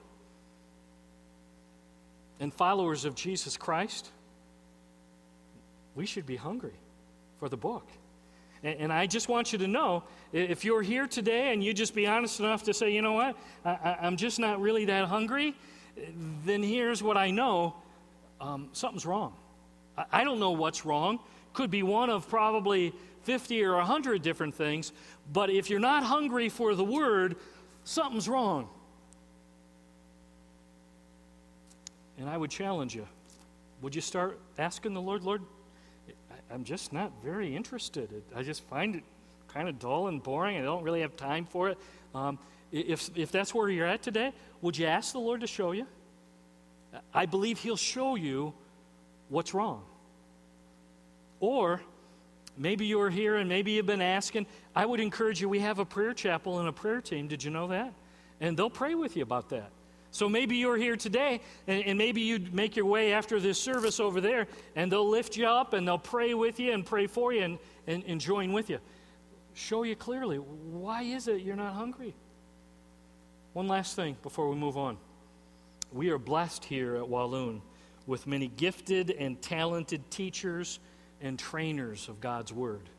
And 2.39 2.53
followers 2.53 3.05
of 3.05 3.15
Jesus 3.15 3.57
Christ, 3.57 4.09
we 5.95 6.05
should 6.05 6.25
be 6.25 6.35
hungry 6.35 6.75
for 7.39 7.49
the 7.49 7.57
book. 7.57 7.87
And, 8.61 8.91
I 8.91 9.05
just 9.05 9.29
want 9.29 9.53
you 9.53 9.59
to 9.59 9.67
know 9.67 10.03
if 10.33 10.65
you're 10.65 10.81
here 10.81 11.07
today 11.07 11.53
and 11.53 11.63
you 11.63 11.73
just 11.73 11.95
be 11.95 12.07
honest 12.07 12.41
enough 12.41 12.63
to 12.63 12.73
say, 12.73 12.91
you 12.91 13.01
know 13.01 13.13
what, 13.13 13.37
I, 13.63 13.99
am 14.01 14.17
just 14.17 14.37
not 14.37 14.59
really 14.59 14.83
that 14.85 15.05
hungry, 15.05 15.55
then 16.45 16.61
here's 16.61 17.01
what 17.01 17.15
I 17.15 17.31
know 17.31 17.75
um, 18.41 18.69
something's 18.73 19.05
wrong. 19.05 19.33
I, 19.97 20.05
I 20.11 20.23
don't 20.25 20.39
know 20.39 20.51
what's 20.51 20.85
wrong. 20.85 21.19
Could 21.53 21.71
be 21.71 21.83
one 21.83 22.09
of 22.09 22.27
probably 22.27 22.93
50 23.23 23.63
or 23.63 23.75
100 23.77 24.21
different 24.21 24.55
things, 24.55 24.91
but 25.31 25.49
if 25.49 25.69
you're 25.69 25.79
not 25.79 26.03
hungry 26.03 26.49
for 26.49 26.75
the 26.75 26.83
word, 26.83 27.37
something's 27.85 28.27
wrong. 28.27 28.69
And 32.19 32.29
I 32.29 32.37
would 32.37 32.51
challenge 32.51 32.93
you 32.93 33.07
would 33.81 33.95
you 33.95 34.01
start 34.01 34.39
asking 34.57 34.93
the 34.93 35.01
Lord, 35.01 35.23
Lord, 35.23 35.41
I'm 36.51 36.63
just 36.63 36.91
not 36.91 37.11
very 37.23 37.55
interested. 37.55 38.09
I 38.35 38.43
just 38.43 38.63
find 38.65 38.95
it 38.95 39.03
kind 39.47 39.69
of 39.69 39.79
dull 39.79 40.07
and 40.07 40.21
boring. 40.21 40.57
I 40.57 40.61
don't 40.61 40.83
really 40.83 41.01
have 41.01 41.15
time 41.15 41.45
for 41.45 41.69
it. 41.69 41.77
Um, 42.13 42.37
if, 42.71 43.09
if 43.15 43.31
that's 43.31 43.53
where 43.53 43.69
you're 43.69 43.87
at 43.87 44.01
today, 44.01 44.33
would 44.61 44.77
you 44.77 44.85
ask 44.85 45.13
the 45.13 45.19
Lord 45.19 45.41
to 45.41 45.47
show 45.47 45.71
you? 45.71 45.87
I 47.13 47.25
believe 47.25 47.59
He'll 47.59 47.77
show 47.77 48.15
you 48.15 48.53
what's 49.29 49.53
wrong. 49.53 49.83
Or 51.39 51.81
maybe 52.57 52.85
you're 52.85 53.09
here 53.09 53.37
and 53.37 53.47
maybe 53.47 53.71
you've 53.71 53.85
been 53.85 54.01
asking. 54.01 54.45
I 54.75 54.85
would 54.85 54.99
encourage 54.99 55.39
you, 55.39 55.47
we 55.47 55.59
have 55.59 55.79
a 55.79 55.85
prayer 55.85 56.13
chapel 56.13 56.59
and 56.59 56.67
a 56.67 56.73
prayer 56.73 56.99
team. 56.99 57.27
Did 57.27 57.43
you 57.43 57.51
know 57.51 57.67
that? 57.67 57.93
And 58.41 58.57
they'll 58.57 58.69
pray 58.69 58.95
with 58.95 59.15
you 59.15 59.23
about 59.23 59.49
that. 59.49 59.71
So 60.11 60.27
maybe 60.27 60.55
you're 60.55 60.77
here 60.77 60.95
today, 60.95 61.41
and, 61.67 61.83
and, 61.83 61.97
maybe 61.97 62.21
you'd 62.21 62.53
make 62.53 62.75
your 62.75 62.85
way 62.85 63.13
after 63.13 63.39
this 63.39 63.61
service 63.61 63.99
over 63.99 64.19
there, 64.19 64.47
and 64.75 64.91
they'll 64.91 65.07
lift 65.07 65.37
you 65.37 65.45
up 65.45 65.73
and 65.73 65.87
they'll 65.87 65.99
pray 65.99 66.33
with 66.33 66.59
you 66.59 66.73
and 66.73 66.83
pray 66.83 67.05
for 67.05 67.31
you 67.31 67.43
and, 67.43 67.59
and, 67.85 68.03
and 68.07 68.19
join 68.19 68.51
with 68.51 68.71
you. 68.71 68.79
Show 69.53 69.83
you 69.83 69.95
clearly 69.95 70.37
why 70.37 71.03
is 71.03 71.27
it 71.27 71.41
you're 71.41 71.55
not 71.55 71.73
hungry? 71.73 72.15
One 73.53 73.67
last 73.67 73.95
thing 73.95 74.17
before 74.23 74.49
we 74.49 74.55
move 74.55 74.77
on. 74.77 74.97
We 75.91 76.09
are 76.09 76.17
blessed 76.17 76.65
here 76.65 76.95
at 76.95 77.07
Walloon 77.07 77.61
with 78.07 78.25
many 78.25 78.47
gifted 78.47 79.11
and 79.11 79.39
talented 79.41 80.09
teachers 80.09 80.79
and 81.21 81.37
trainers 81.37 82.09
of 82.09 82.21
God's 82.21 82.53
Word. 82.53 82.89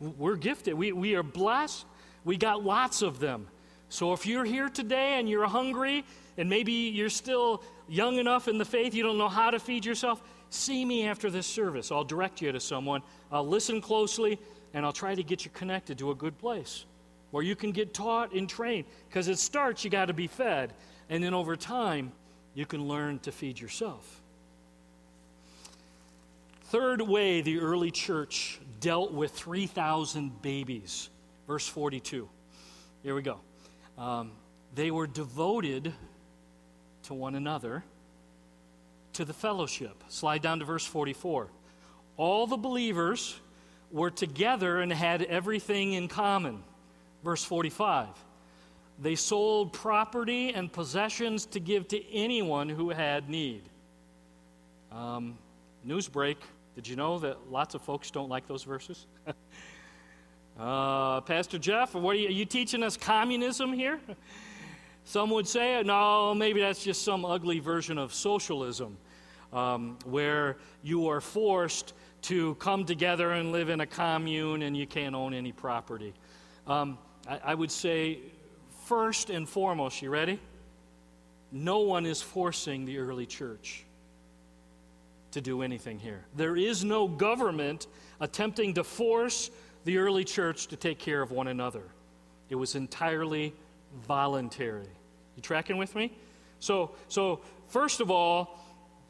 We're 0.00 0.36
gifted. 0.36 0.74
We, 0.74 0.92
we 0.92 1.14
are 1.14 1.22
blessed. 1.22 1.84
We 2.24 2.36
got 2.36 2.64
lots 2.64 3.02
of 3.02 3.20
them. 3.20 3.48
So 3.88 4.12
if 4.12 4.24
you're 4.24 4.44
here 4.44 4.68
today 4.68 5.18
and 5.18 5.28
you're 5.28 5.46
hungry 5.46 6.04
and 6.40 6.48
maybe 6.48 6.72
you're 6.72 7.10
still 7.10 7.62
young 7.86 8.16
enough 8.16 8.48
in 8.48 8.56
the 8.56 8.64
faith, 8.64 8.94
you 8.94 9.02
don't 9.02 9.18
know 9.18 9.28
how 9.28 9.50
to 9.50 9.60
feed 9.60 9.84
yourself, 9.84 10.22
see 10.48 10.86
me 10.86 11.06
after 11.06 11.28
this 11.28 11.46
service. 11.46 11.92
I'll 11.92 12.02
direct 12.02 12.40
you 12.40 12.50
to 12.50 12.58
someone. 12.58 13.02
I'll 13.30 13.46
listen 13.46 13.82
closely 13.82 14.38
and 14.72 14.86
I'll 14.86 14.92
try 14.92 15.14
to 15.14 15.22
get 15.22 15.44
you 15.44 15.50
connected 15.50 15.98
to 15.98 16.10
a 16.12 16.14
good 16.14 16.38
place 16.38 16.86
where 17.30 17.44
you 17.44 17.54
can 17.54 17.72
get 17.72 17.92
taught 17.92 18.32
and 18.32 18.48
trained. 18.48 18.86
Because 19.06 19.28
it 19.28 19.38
starts, 19.38 19.84
you 19.84 19.90
got 19.90 20.06
to 20.06 20.14
be 20.14 20.28
fed. 20.28 20.72
And 21.10 21.22
then 21.22 21.34
over 21.34 21.56
time, 21.56 22.10
you 22.54 22.64
can 22.64 22.88
learn 22.88 23.18
to 23.18 23.32
feed 23.32 23.60
yourself. 23.60 24.22
Third 26.68 27.02
way 27.02 27.42
the 27.42 27.58
early 27.58 27.90
church 27.90 28.60
dealt 28.80 29.12
with 29.12 29.32
3,000 29.32 30.40
babies. 30.40 31.10
Verse 31.46 31.68
42. 31.68 32.26
Here 33.02 33.14
we 33.14 33.20
go. 33.20 33.40
Um, 33.98 34.32
they 34.74 34.90
were 34.90 35.06
devoted 35.06 35.92
to 37.10 37.14
one 37.14 37.34
another, 37.34 37.82
to 39.14 39.24
the 39.24 39.32
fellowship. 39.32 40.04
Slide 40.06 40.42
down 40.42 40.60
to 40.60 40.64
verse 40.64 40.86
44. 40.86 41.48
All 42.16 42.46
the 42.46 42.56
believers 42.56 43.36
were 43.90 44.10
together 44.10 44.78
and 44.78 44.92
had 44.92 45.22
everything 45.22 45.94
in 45.94 46.06
common. 46.06 46.62
Verse 47.24 47.42
45. 47.42 48.06
They 49.00 49.16
sold 49.16 49.72
property 49.72 50.54
and 50.54 50.72
possessions 50.72 51.46
to 51.46 51.58
give 51.58 51.88
to 51.88 52.12
anyone 52.12 52.68
who 52.68 52.90
had 52.90 53.28
need. 53.28 53.62
Um, 54.92 55.36
news 55.82 56.06
break. 56.06 56.38
Did 56.76 56.86
you 56.86 56.94
know 56.94 57.18
that 57.18 57.50
lots 57.50 57.74
of 57.74 57.82
folks 57.82 58.12
don't 58.12 58.28
like 58.28 58.46
those 58.46 58.62
verses? 58.62 59.06
uh, 60.60 61.22
Pastor 61.22 61.58
Jeff, 61.58 61.92
what 61.96 62.14
are 62.14 62.18
you, 62.20 62.28
are 62.28 62.32
you 62.32 62.44
teaching 62.44 62.84
us 62.84 62.96
communism 62.96 63.72
here? 63.72 63.98
Some 65.10 65.30
would 65.30 65.48
say, 65.48 65.82
no, 65.82 66.36
maybe 66.36 66.60
that's 66.60 66.84
just 66.84 67.02
some 67.02 67.24
ugly 67.24 67.58
version 67.58 67.98
of 67.98 68.14
socialism 68.14 68.96
um, 69.52 69.98
where 70.04 70.56
you 70.84 71.08
are 71.08 71.20
forced 71.20 71.94
to 72.22 72.54
come 72.60 72.84
together 72.84 73.32
and 73.32 73.50
live 73.50 73.70
in 73.70 73.80
a 73.80 73.86
commune 73.86 74.62
and 74.62 74.76
you 74.76 74.86
can't 74.86 75.16
own 75.16 75.34
any 75.34 75.50
property. 75.50 76.14
Um, 76.64 76.96
I, 77.28 77.40
I 77.46 77.54
would 77.56 77.72
say, 77.72 78.20
first 78.84 79.30
and 79.30 79.48
foremost, 79.48 80.00
you 80.00 80.10
ready? 80.10 80.38
No 81.50 81.80
one 81.80 82.06
is 82.06 82.22
forcing 82.22 82.84
the 82.84 82.98
early 82.98 83.26
church 83.26 83.82
to 85.32 85.40
do 85.40 85.62
anything 85.62 85.98
here. 85.98 86.24
There 86.36 86.56
is 86.56 86.84
no 86.84 87.08
government 87.08 87.88
attempting 88.20 88.74
to 88.74 88.84
force 88.84 89.50
the 89.84 89.98
early 89.98 90.22
church 90.22 90.68
to 90.68 90.76
take 90.76 91.00
care 91.00 91.20
of 91.20 91.32
one 91.32 91.48
another. 91.48 91.82
It 92.48 92.54
was 92.54 92.76
entirely 92.76 93.54
voluntary. 94.06 94.86
You 95.40 95.42
tracking 95.42 95.78
with 95.78 95.94
me? 95.94 96.12
So, 96.58 96.90
so 97.08 97.40
first 97.68 98.02
of 98.02 98.10
all, 98.10 98.60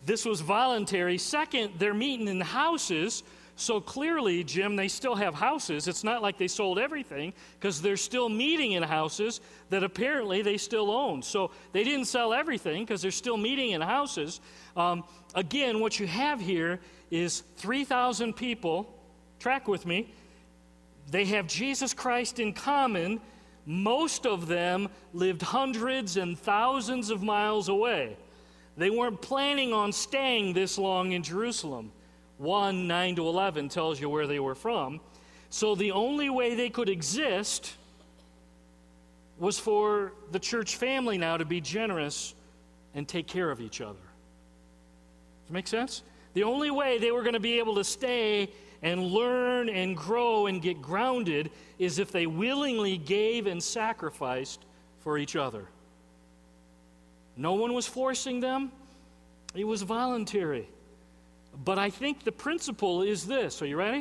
this 0.07 0.25
was 0.25 0.41
voluntary. 0.41 1.19
Second, 1.19 1.73
they're 1.79 1.93
meeting 1.93 2.29
in 2.29 2.41
houses. 2.41 3.25
So 3.57 3.81
clearly, 3.81 4.45
Jim, 4.45 4.77
they 4.77 4.87
still 4.87 5.17
have 5.17 5.35
houses. 5.35 5.89
It's 5.89 6.05
not 6.05 6.23
like 6.23 6.39
they 6.39 6.47
sold 6.47 6.79
everything 6.79 7.33
because 7.59 7.83
they're 7.83 7.97
still 7.97 8.29
meeting 8.29 8.73
in 8.73 8.85
houses 8.85 9.41
that 9.71 9.83
apparently 9.83 10.43
they 10.43 10.57
still 10.57 10.93
own. 10.93 11.21
So 11.23 11.51
they 11.73 11.83
didn't 11.83 12.07
sell 12.07 12.33
everything 12.33 12.85
because 12.85 13.03
they're 13.03 13.11
still 13.11 13.37
meeting 13.37 13.73
in 13.73 13.81
houses. 13.81 14.41
Um, 14.77 15.03
again, 15.35 15.81
what 15.81 15.99
you 15.99 16.07
have 16.07 16.41
here 16.41 16.79
is 17.11 17.41
3,000 17.57 18.35
people. 18.35 18.95
Track 19.41 19.67
with 19.67 19.85
me. 19.85 20.15
They 21.11 21.25
have 21.25 21.49
Jesus 21.49 21.93
Christ 21.93 22.39
in 22.39 22.53
common. 22.53 23.21
Most 23.67 24.27
of 24.27 24.47
them 24.47 24.89
lived 25.13 25.43
hundreds 25.43 26.17
and 26.17 26.39
thousands 26.39 27.11
of 27.11 27.23
miles 27.23 27.69
away. 27.69 28.17
They 28.77 28.91
weren't 28.91 29.21
planning 29.21 29.73
on 29.73 29.93
staying 29.93 30.55
this 30.55 30.79
long 30.79 31.13
in 31.13 31.23
Jerusalem. 31.23 31.93
1 32.39 32.87
9 32.87 33.17
to 33.17 33.29
11 33.29 33.69
tells 33.69 34.01
you 34.01 34.09
where 34.09 34.27
they 34.27 34.41
were 34.41 34.55
from. 34.55 35.01
So 35.51 35.75
the 35.75 35.91
only 35.91 36.31
way 36.31 36.55
they 36.55 36.71
could 36.71 36.89
exist 36.89 37.75
was 39.39 39.59
for 39.59 40.13
the 40.31 40.39
church 40.39 40.77
family 40.77 41.19
now 41.19 41.37
to 41.37 41.45
be 41.45 41.61
generous 41.61 42.35
and 42.95 43.07
take 43.07 43.27
care 43.27 43.51
of 43.51 43.61
each 43.61 43.81
other. 43.81 43.95
Does 43.95 45.49
that 45.49 45.53
make 45.55 45.67
sense? 45.67 46.03
The 46.35 46.45
only 46.45 46.71
way 46.71 46.99
they 46.99 47.11
were 47.11 47.23
going 47.23 47.35
to 47.35 47.41
be 47.41 47.59
able 47.59 47.75
to 47.75 47.85
stay 47.85 48.51
and 48.83 49.07
learn 49.07 49.69
and 49.69 49.97
grow 49.97 50.47
and 50.47 50.63
get 50.63 50.81
grounded 50.81 51.51
is 51.79 51.99
if 51.99 52.11
they 52.13 52.27
willingly 52.27 52.97
gave 52.97 53.47
and 53.47 53.63
sacrificed 53.63 54.65
for 55.01 55.19
each 55.19 55.37
other. 55.37 55.67
No 57.37 57.55
one 57.55 57.75
was 57.75 57.87
forcing 57.87 58.41
them, 58.41 58.73
it 59.55 59.65
was 59.65 59.83
voluntary. 59.83 60.69
But 61.65 61.79
I 61.79 61.91
think 61.91 62.25
the 62.25 62.33
principle 62.33 63.03
is 63.03 63.27
this. 63.27 63.61
Are 63.61 63.67
you 63.67 63.77
ready? 63.77 64.01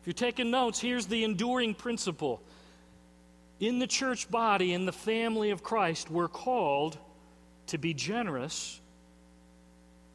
If 0.00 0.06
you're 0.06 0.14
taking 0.14 0.50
notes, 0.50 0.80
here's 0.80 1.06
the 1.06 1.24
enduring 1.24 1.74
principle. 1.74 2.40
In 3.58 3.78
the 3.78 3.86
church 3.86 4.30
body, 4.30 4.72
in 4.72 4.86
the 4.86 4.92
family 4.92 5.50
of 5.50 5.62
Christ, 5.62 6.10
we're 6.10 6.28
called 6.28 6.98
to 7.68 7.78
be 7.78 7.94
generous 7.94 8.80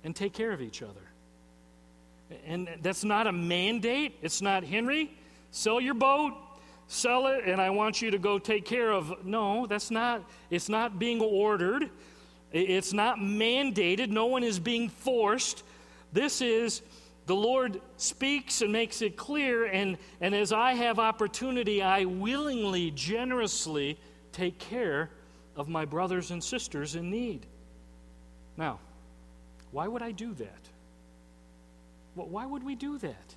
and 0.04 0.15
take 0.15 0.34
care 0.34 0.51
of 0.51 0.62
each 0.62 0.82
other. 0.82 1.05
And 2.45 2.69
that's 2.81 3.03
not 3.03 3.27
a 3.27 3.31
mandate. 3.31 4.17
It's 4.21 4.41
not, 4.41 4.63
Henry, 4.63 5.11
sell 5.51 5.79
your 5.79 5.93
boat, 5.93 6.33
sell 6.88 7.27
it, 7.27 7.43
and 7.45 7.61
I 7.61 7.69
want 7.69 8.01
you 8.01 8.11
to 8.11 8.17
go 8.17 8.39
take 8.39 8.65
care 8.65 8.91
of. 8.91 9.25
No, 9.25 9.67
that's 9.67 9.91
not, 9.91 10.23
it's 10.49 10.69
not 10.69 10.97
being 10.99 11.21
ordered. 11.21 11.89
It's 12.51 12.93
not 12.93 13.19
mandated, 13.19 14.09
no 14.09 14.27
one 14.27 14.43
is 14.43 14.59
being 14.59 14.89
forced. 14.89 15.63
This 16.13 16.41
is 16.41 16.81
the 17.25 17.35
Lord 17.35 17.81
speaks 17.97 18.61
and 18.61 18.71
makes 18.71 19.01
it 19.01 19.17
clear, 19.17 19.65
and, 19.65 19.97
and 20.21 20.33
as 20.33 20.53
I 20.53 20.73
have 20.73 20.99
opportunity, 20.99 21.81
I 21.81 22.05
willingly, 22.05 22.91
generously 22.91 23.97
take 24.31 24.59
care 24.59 25.09
of 25.55 25.67
my 25.67 25.85
brothers 25.85 26.31
and 26.31 26.43
sisters 26.43 26.95
in 26.95 27.09
need. 27.09 27.45
Now, 28.57 28.79
why 29.71 29.88
would 29.88 30.01
I 30.01 30.11
do 30.11 30.33
that? 30.35 30.69
Why 32.15 32.45
would 32.45 32.63
we 32.63 32.75
do 32.75 32.97
that? 32.99 33.36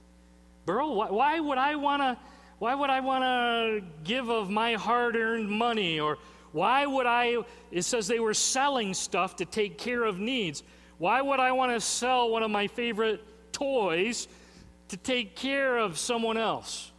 Burl, 0.65 0.95
why, 0.95 1.11
why 1.11 1.41
would 1.41 1.59
I 1.59 1.77
want 1.77 2.03
to 2.03 2.17
why 2.59 2.75
would 2.75 2.91
I 2.91 3.01
want 3.01 3.23
to 3.23 3.85
give 4.03 4.29
of 4.29 4.51
my 4.51 4.75
hard-earned 4.75 5.49
money 5.49 6.01
or 6.01 6.19
why 6.51 6.87
would 6.87 7.07
I, 7.07 7.39
it 7.71 7.83
says 7.83 8.09
they 8.09 8.19
were 8.19 8.35
selling 8.35 8.95
stuff 8.95 9.37
to 9.37 9.45
take 9.45 9.79
care 9.79 10.03
of 10.03 10.19
needs. 10.19 10.65
Why 10.99 11.21
would 11.21 11.39
I 11.39 11.53
want 11.53 11.73
to 11.73 11.81
sell 11.81 12.31
one 12.31 12.43
of 12.43 12.51
my 12.51 12.67
favorite 12.67 13.23
toys 13.53 14.27
to 14.89 14.97
take 14.97 15.37
care 15.37 15.77
of 15.79 15.99
someone 15.99 16.37
else? 16.37 16.91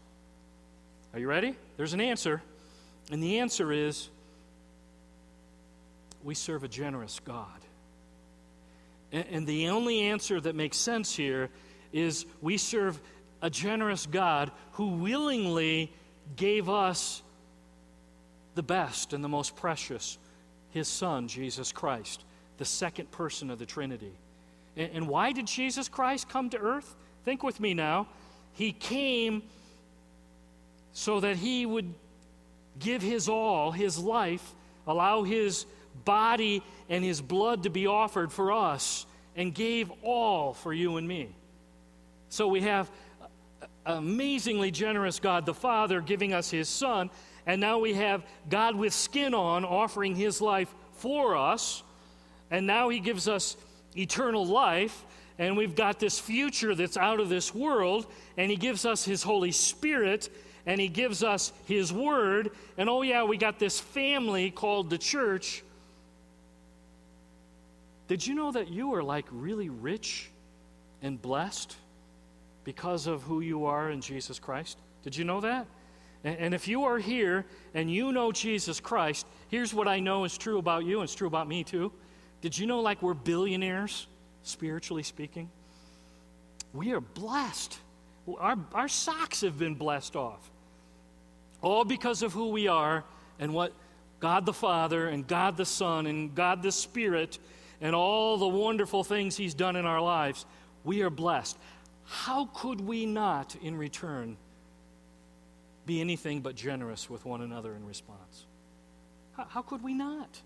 Are 1.14 1.20
you 1.20 1.28
ready? 1.28 1.56
There's 1.76 1.94
an 1.94 2.02
answer. 2.02 2.42
And 3.12 3.22
the 3.22 3.40
answer 3.40 3.74
is 3.74 4.08
we 6.24 6.36
serve 6.36 6.64
a 6.64 6.68
generous 6.68 7.20
God. 7.26 7.48
And, 9.12 9.26
and 9.32 9.48
the 9.48 9.70
only 9.70 10.02
answer 10.02 10.40
that 10.40 10.56
makes 10.56 10.78
sense 10.78 11.16
here 11.16 11.50
is 11.92 12.26
we 12.42 12.58
serve 12.58 13.00
a 13.42 13.50
generous 13.50 14.06
God 14.06 14.52
who 14.74 14.90
willingly 14.90 15.92
gave 16.36 16.70
us 16.70 17.22
the 18.56 18.64
best 18.64 19.14
and 19.14 19.24
the 19.24 19.30
most 19.30 19.56
precious, 19.56 20.18
his 20.72 20.88
Son, 20.88 21.28
Jesus 21.28 21.72
Christ, 21.72 22.24
the 22.58 22.66
second 22.66 23.10
person 23.12 23.50
of 23.50 23.60
the 23.60 23.66
Trinity. 23.66 24.12
And, 24.76 24.92
and 24.94 25.08
why 25.08 25.32
did 25.32 25.48
Jesus 25.48 25.88
Christ 25.88 26.30
come 26.30 26.50
to 26.50 26.58
earth? 26.58 26.96
Think 27.24 27.44
with 27.44 27.60
me 27.60 27.74
now. 27.74 28.08
He 28.54 28.72
came 28.72 29.44
so 30.92 31.20
that 31.20 31.38
he 31.38 31.66
would 31.66 31.94
give 32.80 33.02
his 33.02 33.30
all, 33.30 33.72
his 33.72 33.98
life, 33.98 34.54
allow 34.88 35.24
his 35.24 35.66
body 36.06 36.64
and 36.90 37.04
his 37.04 37.22
blood 37.22 37.64
to 37.64 37.70
be 37.70 37.88
offered 37.88 38.32
for 38.32 38.52
us, 38.52 39.06
and 39.36 39.54
gave 39.54 39.92
all 40.02 40.54
for 40.54 40.74
you 40.74 40.98
and 40.98 41.08
me. 41.08 41.30
So 42.30 42.48
we 42.48 42.62
have 42.62 42.90
amazingly 43.86 44.72
generous 44.72 45.20
God 45.20 45.46
the 45.46 45.54
Father 45.54 46.00
giving 46.02 46.34
us 46.34 46.50
his 46.50 46.70
Son, 46.70 47.10
and 47.46 47.60
now 47.60 47.80
we 47.80 47.96
have 47.96 48.24
God 48.48 48.76
with 48.76 48.94
skin 48.94 49.34
on 49.34 49.66
offering 49.66 50.16
his 50.16 50.40
life 50.40 50.74
for 50.94 51.36
us. 51.36 51.82
And 52.52 52.68
now 52.68 52.90
he 52.90 53.00
gives 53.00 53.28
us 53.28 53.58
eternal 53.98 54.46
life. 54.46 55.04
And 55.40 55.58
we've 55.58 55.76
got 55.76 56.00
this 56.00 56.20
future 56.20 56.76
that's 56.76 56.98
out 56.98 57.20
of 57.20 57.30
this 57.30 57.56
world. 57.56 58.06
And 58.38 58.52
he 58.52 58.58
gives 58.58 58.86
us 58.86 59.06
his 59.06 59.24
Holy 59.24 59.52
Spirit. 59.52 60.30
And 60.66 60.80
he 60.80 60.90
gives 60.90 61.24
us 61.24 61.52
his 61.66 61.92
word. 61.92 62.52
And 62.78 62.90
oh, 62.90 63.02
yeah, 63.02 63.24
we 63.24 63.38
got 63.38 63.58
this 63.58 63.80
family 63.80 64.52
called 64.52 64.90
the 64.90 64.98
church. 64.98 65.64
Did 68.08 68.28
you 68.28 68.36
know 68.36 68.52
that 68.52 68.70
you 68.70 68.94
are 68.94 69.04
like 69.04 69.26
really 69.32 69.70
rich 69.70 70.30
and 71.02 71.20
blessed 71.22 71.76
because 72.70 73.08
of 73.08 73.24
who 73.24 73.40
you 73.40 73.66
are 73.66 73.90
in 73.90 74.00
Jesus 74.00 74.38
Christ? 74.38 74.78
Did 75.02 75.18
you 75.18 75.26
know 75.26 75.42
that? 75.42 75.66
And 76.24 76.54
if 76.54 76.68
you 76.68 76.84
are 76.84 77.00
here 77.00 77.48
and 77.74 77.92
you 77.92 78.12
know 78.12 78.32
Jesus 78.32 78.80
Christ, 78.80 79.26
here's 79.48 79.74
what 79.74 79.88
I 79.88 80.00
know 80.00 80.24
is 80.24 80.38
true 80.38 80.60
about 80.60 80.86
you, 80.86 81.00
and 81.00 81.06
it's 81.06 81.16
true 81.16 81.26
about 81.26 81.48
me 81.48 81.64
too. 81.64 81.92
Did 82.42 82.56
you 82.56 82.68
know, 82.68 82.82
like, 82.82 83.02
we're 83.02 83.16
billionaires, 83.16 84.06
spiritually 84.44 85.02
speaking? 85.02 85.50
We 86.72 86.94
are 86.94 87.02
blessed. 87.02 87.76
Our, 88.38 88.60
our 88.76 88.88
socks 88.88 89.42
have 89.42 89.58
been 89.58 89.74
blessed 89.74 90.16
off. 90.16 90.52
All 91.64 91.86
because 91.86 92.22
of 92.22 92.34
who 92.34 92.50
we 92.50 92.68
are 92.68 93.04
and 93.40 93.52
what 93.52 93.74
God 94.20 94.46
the 94.46 94.54
Father 94.54 95.08
and 95.08 95.28
God 95.28 95.58
the 95.58 95.66
Son 95.66 96.06
and 96.06 96.36
God 96.36 96.62
the 96.62 96.72
Spirit 96.72 97.40
and 97.82 97.96
all 97.96 98.38
the 98.38 98.48
wonderful 98.48 99.04
things 99.04 99.36
He's 99.36 99.56
done 99.56 99.76
in 99.76 99.88
our 99.88 100.02
lives. 100.02 100.46
We 100.84 101.02
are 101.02 101.10
blessed. 101.10 101.58
How 102.10 102.50
could 102.54 102.82
we 102.82 103.06
not, 103.06 103.56
in 103.62 103.78
return, 103.78 104.38
be 105.90 106.02
anything 106.02 106.42
but 106.42 106.56
generous 106.56 107.10
with 107.10 107.26
one 107.26 107.42
another 107.42 107.74
in 107.74 107.84
response. 107.84 108.46
How, 109.34 109.46
how 109.50 109.62
could 109.64 109.82
we 109.82 109.96
not? 109.96 110.40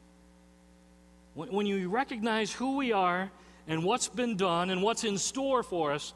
When, 1.34 1.52
when 1.52 1.65
you 1.65 1.89
recognize 1.89 2.54
who 2.54 2.78
we 2.78 2.93
are 2.93 3.30
and 3.67 3.84
what's 3.84 4.08
been 4.08 4.38
done 4.38 4.69
and 4.69 4.82
what's 4.82 5.04
in 5.04 5.17
store 5.17 5.62
for 5.62 5.91
us, 5.91 6.13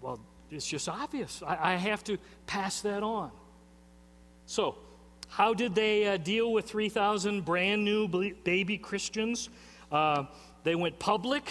well, 0.00 0.18
it's 0.50 0.66
just 0.66 0.88
obvious. 0.88 1.42
I, 1.46 1.74
I 1.74 1.74
have 1.74 2.02
to 2.04 2.16
pass 2.46 2.80
that 2.80 3.02
on. 3.02 3.30
So, 4.46 4.76
how 5.28 5.52
did 5.52 5.74
they 5.74 6.06
uh, 6.06 6.16
deal 6.16 6.50
with 6.50 6.64
3,000 6.64 7.44
brand 7.44 7.84
new 7.84 8.08
baby 8.42 8.78
Christians? 8.78 9.50
Uh, 9.92 10.24
they 10.64 10.76
went 10.76 10.98
public. 10.98 11.44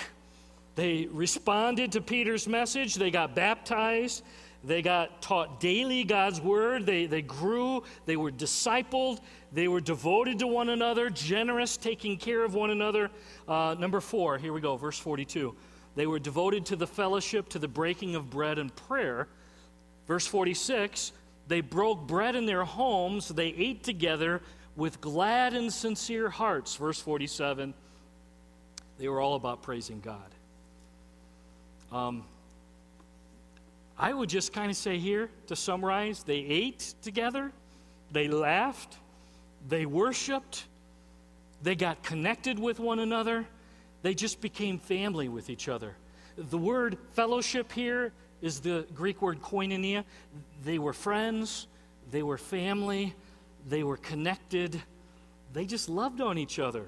They 0.76 1.08
responded 1.12 1.94
to 1.94 2.02
Peter's 2.02 2.48
message. 2.48 2.96
They 2.96 3.12
got 3.12 3.34
baptized. 3.34 4.24
They 4.64 4.82
got 4.82 5.22
taught 5.22 5.60
daily 5.60 6.04
God's 6.04 6.42
word. 6.42 6.86
They, 6.86 7.06
they 7.06 7.22
grew. 7.22 7.84
They 8.06 8.18
were 8.18 8.32
discipled. 8.32 9.22
They 9.54 9.68
were 9.68 9.80
devoted 9.80 10.40
to 10.40 10.48
one 10.48 10.70
another, 10.70 11.10
generous, 11.10 11.78
taking 11.78 12.18
care 12.18 12.44
of 12.44 12.56
one 12.56 12.72
another. 12.72 13.10
Uh, 13.48 13.76
number 13.80 14.02
four, 14.02 14.38
here 14.38 14.52
we 14.52 14.60
go, 14.60 14.76
verse 14.76 15.00
42. 15.00 15.56
They 15.96 16.08
were 16.08 16.20
devoted 16.20 16.66
to 16.68 16.76
the 16.76 16.88
fellowship, 16.88 17.48
to 17.50 17.60
the 17.60 17.68
breaking 17.68 18.16
of 18.16 18.30
bread 18.30 18.58
and 18.58 18.76
prayer. 18.76 19.28
Verse 20.08 20.28
46 20.28 21.12
they 21.48 21.62
broke 21.62 22.08
bread 22.08 22.36
in 22.36 22.48
their 22.48 22.64
homes, 22.64 23.28
they 23.28 23.50
ate 23.50 23.84
together 23.84 24.42
with 24.76 25.00
glad 25.00 25.54
and 25.54 25.72
sincere 25.72 26.28
hearts. 26.28 26.76
Verse 26.76 27.00
47 27.00 27.74
they 28.98 29.08
were 29.08 29.20
all 29.20 29.36
about 29.36 29.62
praising 29.62 30.00
God. 30.00 30.34
Um, 31.96 32.26
I 33.98 34.12
would 34.12 34.28
just 34.28 34.52
kind 34.52 34.70
of 34.70 34.76
say 34.76 34.98
here 34.98 35.30
to 35.48 35.56
summarize 35.56 36.24
they 36.24 36.40
ate 36.40 36.94
together, 37.02 37.54
they 38.12 38.28
laughed, 38.28 38.98
they 39.70 39.86
worshiped, 39.86 40.66
they 41.64 41.74
got 41.74 42.04
connected 42.04 42.60
with 42.60 42.82
one 42.82 43.00
another, 43.00 43.46
they 44.02 44.14
just 44.14 44.42
became 44.42 44.78
family 44.78 45.30
with 45.30 45.50
each 45.50 45.70
other. 45.70 45.96
The 46.36 46.58
word 46.58 46.98
fellowship 47.14 47.72
here 47.72 48.12
is 48.42 48.60
the 48.60 48.86
Greek 48.94 49.22
word 49.22 49.42
koinonia. 49.42 50.04
They 50.66 50.80
were 50.80 50.92
friends, 50.92 51.68
they 52.12 52.24
were 52.24 52.38
family, 52.38 53.16
they 53.70 53.84
were 53.84 53.98
connected, 53.98 54.82
they 55.54 55.66
just 55.66 55.88
loved 55.88 56.20
on 56.20 56.38
each 56.38 56.60
other. 56.60 56.88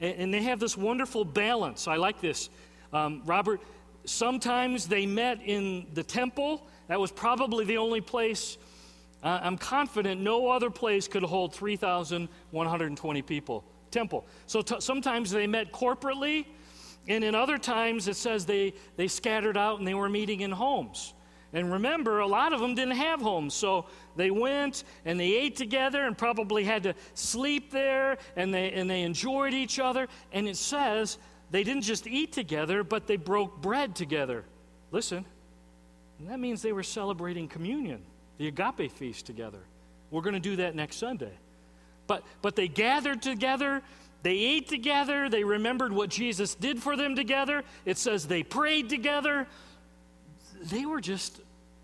And, 0.00 0.14
and 0.14 0.34
they 0.34 0.42
have 0.44 0.58
this 0.58 0.74
wonderful 0.74 1.26
balance. 1.26 1.86
I 1.86 1.96
like 1.96 2.22
this. 2.22 2.48
Um, 2.94 3.20
Robert, 3.26 3.60
sometimes 4.04 4.86
they 4.86 5.06
met 5.06 5.40
in 5.44 5.86
the 5.94 6.02
temple. 6.02 6.66
That 6.88 7.00
was 7.00 7.12
probably 7.12 7.64
the 7.64 7.78
only 7.78 8.00
place. 8.00 8.58
Uh, 9.22 9.40
I'm 9.42 9.56
confident 9.56 10.20
no 10.20 10.48
other 10.50 10.70
place 10.70 11.06
could 11.08 11.22
hold 11.22 11.54
3,120 11.54 13.22
people. 13.22 13.64
Temple. 13.90 14.26
So 14.46 14.62
t- 14.62 14.80
sometimes 14.80 15.30
they 15.30 15.46
met 15.46 15.72
corporately, 15.72 16.46
and 17.08 17.22
in 17.22 17.34
other 17.34 17.58
times 17.58 18.08
it 18.08 18.16
says 18.16 18.46
they, 18.46 18.74
they 18.96 19.08
scattered 19.08 19.56
out 19.56 19.78
and 19.78 19.86
they 19.86 19.94
were 19.94 20.08
meeting 20.08 20.40
in 20.40 20.50
homes. 20.50 21.14
And 21.54 21.70
remember, 21.70 22.20
a 22.20 22.26
lot 22.26 22.52
of 22.52 22.60
them 22.60 22.74
didn't 22.74 22.96
have 22.96 23.20
homes. 23.20 23.52
So 23.52 23.86
they 24.16 24.30
went 24.30 24.84
and 25.04 25.20
they 25.20 25.34
ate 25.34 25.56
together 25.56 26.04
and 26.04 26.16
probably 26.16 26.64
had 26.64 26.82
to 26.84 26.94
sleep 27.14 27.70
there 27.70 28.16
and 28.36 28.52
they, 28.54 28.72
and 28.72 28.88
they 28.88 29.02
enjoyed 29.02 29.52
each 29.52 29.78
other. 29.78 30.08
And 30.32 30.48
it 30.48 30.56
says 30.56 31.18
they 31.52 31.62
didn't 31.64 31.82
just 31.82 32.06
eat 32.06 32.32
together, 32.32 32.82
but 32.82 33.06
they 33.06 33.16
broke 33.16 33.60
bread 33.60 33.94
together. 33.94 34.44
Listen, 34.90 35.24
that 36.20 36.40
means 36.40 36.62
they 36.62 36.72
were 36.72 36.82
celebrating 36.82 37.46
communion, 37.46 38.02
the 38.38 38.48
agape 38.48 38.90
feast 38.90 39.26
together. 39.26 39.60
We're 40.10 40.22
going 40.22 40.34
to 40.34 40.40
do 40.40 40.56
that 40.56 40.74
next 40.74 40.96
Sunday. 40.96 41.32
But, 42.06 42.24
but 42.40 42.56
they 42.56 42.68
gathered 42.68 43.22
together, 43.22 43.82
they 44.22 44.38
ate 44.38 44.68
together, 44.68 45.28
they 45.28 45.44
remembered 45.44 45.92
what 45.92 46.08
Jesus 46.08 46.54
did 46.54 46.82
for 46.82 46.96
them 46.96 47.14
together. 47.14 47.64
It 47.84 47.98
says 47.98 48.26
they 48.26 48.42
prayed 48.42 48.88
together. 48.88 49.46
They 50.62 50.86
were 50.86 51.00
just 51.00 51.40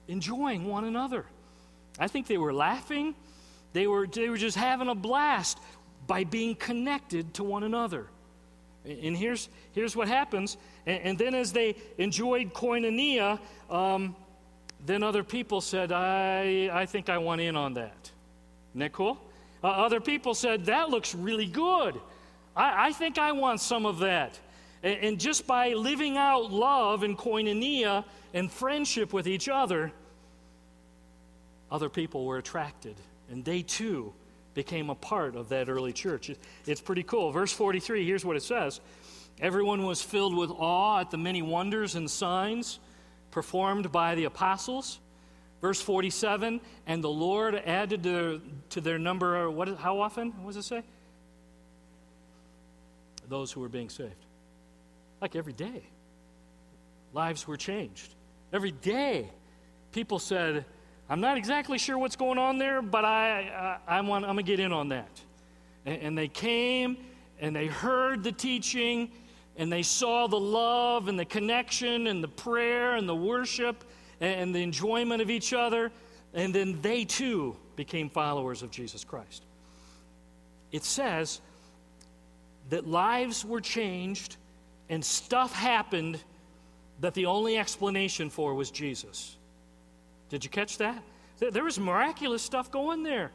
enjoying 0.09 0.67
one 0.67 0.85
another. 0.85 1.27
I 1.99 2.09
think 2.09 2.27
they 2.27 2.39
were 2.39 2.55
laughing. 2.55 3.15
They 3.75 3.87
were, 3.87 4.07
they 4.07 4.31
were 4.31 4.39
just 4.39 4.57
having 4.57 4.89
a 4.89 4.95
blast 4.95 5.59
by 6.07 6.25
being 6.25 6.55
connected 6.55 7.35
to 7.35 7.45
one 7.45 7.65
another. 7.65 8.07
And 8.89 9.17
here's, 9.17 9.49
here's 9.73 9.95
what 9.95 10.09
happens. 10.09 10.57
And, 10.87 11.03
and 11.03 11.19
then, 11.19 11.35
as 11.35 11.53
they 11.53 11.77
enjoyed 11.99 12.55
koinonia, 12.55 13.39
um, 13.71 14.17
then 14.87 15.03
other 15.03 15.23
people 15.23 15.61
said, 15.61 15.93
I, 15.93 16.71
I 16.73 16.87
think 16.87 17.09
I 17.09 17.19
want 17.19 17.41
in 17.41 17.57
on 17.57 17.75
that. 17.75 18.11
Isn't 18.71 18.81
that 18.81 18.93
cool? 18.93 19.19
Uh, 19.63 19.69
other 19.69 20.01
people 20.01 20.35
said, 20.35 20.67
That 20.67 20.91
looks 20.91 21.15
really 21.15 21.47
good. 21.47 22.01
I, 22.57 22.89
I 22.89 22.93
think 22.93 23.19
I 23.19 23.33
want 23.33 23.61
some 23.61 23.87
of 23.87 23.99
that. 24.01 24.39
And, 24.83 24.99
and 25.01 25.21
just 25.21 25.47
by 25.47 25.75
living 25.75 26.17
out 26.17 26.51
love 26.51 27.03
and 27.03 27.19
koinonia 27.19 28.05
and 28.33 28.51
friendship 28.51 29.13
with 29.13 29.27
each 29.27 29.49
other, 29.49 29.93
other 31.71 31.89
people 31.89 32.25
were 32.25 32.39
attracted. 32.39 32.97
And 33.31 33.45
they 33.45 33.63
too 33.63 34.15
became 34.59 34.91
a 34.91 34.95
part 34.97 35.37
of 35.37 35.51
that 35.51 35.69
early 35.69 35.93
church. 35.93 36.33
It's 36.67 36.81
pretty 36.81 37.05
cool. 37.05 37.31
Verse 37.31 37.53
43, 37.53 38.05
here's 38.05 38.25
what 38.25 38.35
it 38.35 38.43
says 38.43 38.81
Everyone 39.41 39.85
was 39.85 40.03
filled 40.03 40.37
with 40.37 40.51
awe 40.51 40.99
at 40.99 41.13
the 41.13 41.17
many 41.17 41.43
wonders 41.43 41.95
and 41.95 42.11
signs 42.11 42.81
performed 43.31 43.93
by 43.93 44.17
the 44.17 44.25
apostles. 44.25 44.99
Verse 45.61 45.81
47, 45.81 46.61
and 46.89 47.05
the 47.05 47.09
Lord 47.09 47.55
added 47.55 48.03
to, 48.03 48.43
to 48.71 48.81
their 48.81 48.99
number, 48.99 49.49
what, 49.49 49.79
how 49.79 50.01
often? 50.01 50.33
What 50.43 50.55
does 50.55 50.65
it 50.65 50.69
say? 50.69 50.83
Those 53.29 53.53
who 53.53 53.61
were 53.61 53.69
being 53.69 53.91
saved. 53.91 54.25
Like 55.21 55.37
every 55.37 55.53
day. 55.53 55.83
Lives 57.13 57.47
were 57.47 57.57
changed. 57.57 58.13
Every 58.53 58.73
day, 58.73 59.31
people 59.93 60.19
said, 60.19 60.65
I'm 61.11 61.21
not 61.21 61.39
exactly 61.39 61.79
sure 61.79 61.97
what's 61.97 62.17
going 62.17 62.39
on 62.39 62.59
there, 62.59 62.83
but 62.83 63.05
I, 63.05 63.79
I, 63.89 63.99
I 63.99 64.01
want, 64.03 64.25
I'm 64.25 64.35
going 64.35 64.45
to 64.45 64.51
get 64.51 64.61
in 64.61 64.73
on 64.73 64.91
that. 64.91 65.21
And, 65.87 66.03
and 66.03 66.19
they 66.19 66.29
came 66.29 66.99
and 67.41 67.57
they 67.57 67.67
heard 67.67 68.23
the 68.23 68.33
teaching 68.33 69.11
and 69.57 69.73
they 69.73 69.83
saw 69.83 70.27
the 70.27 70.39
love 70.39 71.09
and 71.09 71.19
the 71.19 71.25
connection 71.25 72.09
and 72.09 72.23
the 72.23 72.29
prayer 72.29 72.97
and 72.97 73.09
the 73.09 73.15
worship 73.15 73.85
and, 74.21 74.41
and 74.41 74.55
the 74.55 74.63
enjoyment 74.63 75.23
of 75.23 75.31
each 75.31 75.55
other. 75.55 75.91
And 76.35 76.55
then 76.55 76.79
they 76.83 77.05
too 77.05 77.57
became 77.75 78.11
followers 78.11 78.63
of 78.63 78.71
Jesus 78.71 79.03
Christ. 79.03 79.43
It 80.73 80.85
says 80.85 81.41
that 82.69 82.87
lives 82.87 83.47
were 83.47 83.63
changed 83.63 84.37
and 84.91 85.03
stuff 85.03 85.55
happened 85.55 86.23
that 87.01 87.15
the 87.15 87.27
only 87.27 87.57
explanation 87.57 88.29
for 88.29 88.55
was 88.55 88.71
Jesus. 88.71 89.38
Did 90.29 90.45
you 90.45 90.51
catch 90.51 90.79
that? 90.79 91.03
There 91.39 91.65
was 91.65 91.79
miraculous 91.79 92.43
stuff 92.43 92.71
going 92.71 93.03
there. 93.03 93.31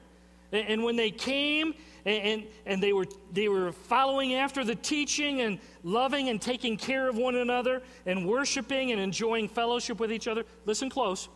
And 0.52 0.84
when 0.84 0.96
they 0.96 1.10
came 1.10 1.74
and, 2.06 2.44
and, 2.66 2.84
they, 2.84 2.94
were, 2.94 3.08
they 3.32 3.48
were 3.48 3.72
following 3.72 4.36
after 4.36 4.64
the 4.64 4.76
teaching 4.76 5.42
and 5.42 5.58
loving 5.84 6.30
and 6.30 6.40
taking 6.40 6.78
care 6.78 7.10
of 7.10 7.18
one 7.18 7.36
another 7.36 7.82
and 8.06 8.28
worshiping 8.28 8.92
and 8.92 9.02
enjoying 9.02 9.48
fellowship 9.48 10.00
with 10.00 10.12
each 10.12 10.28
other, 10.28 10.44
listen 10.66 10.90
close. 10.90 11.28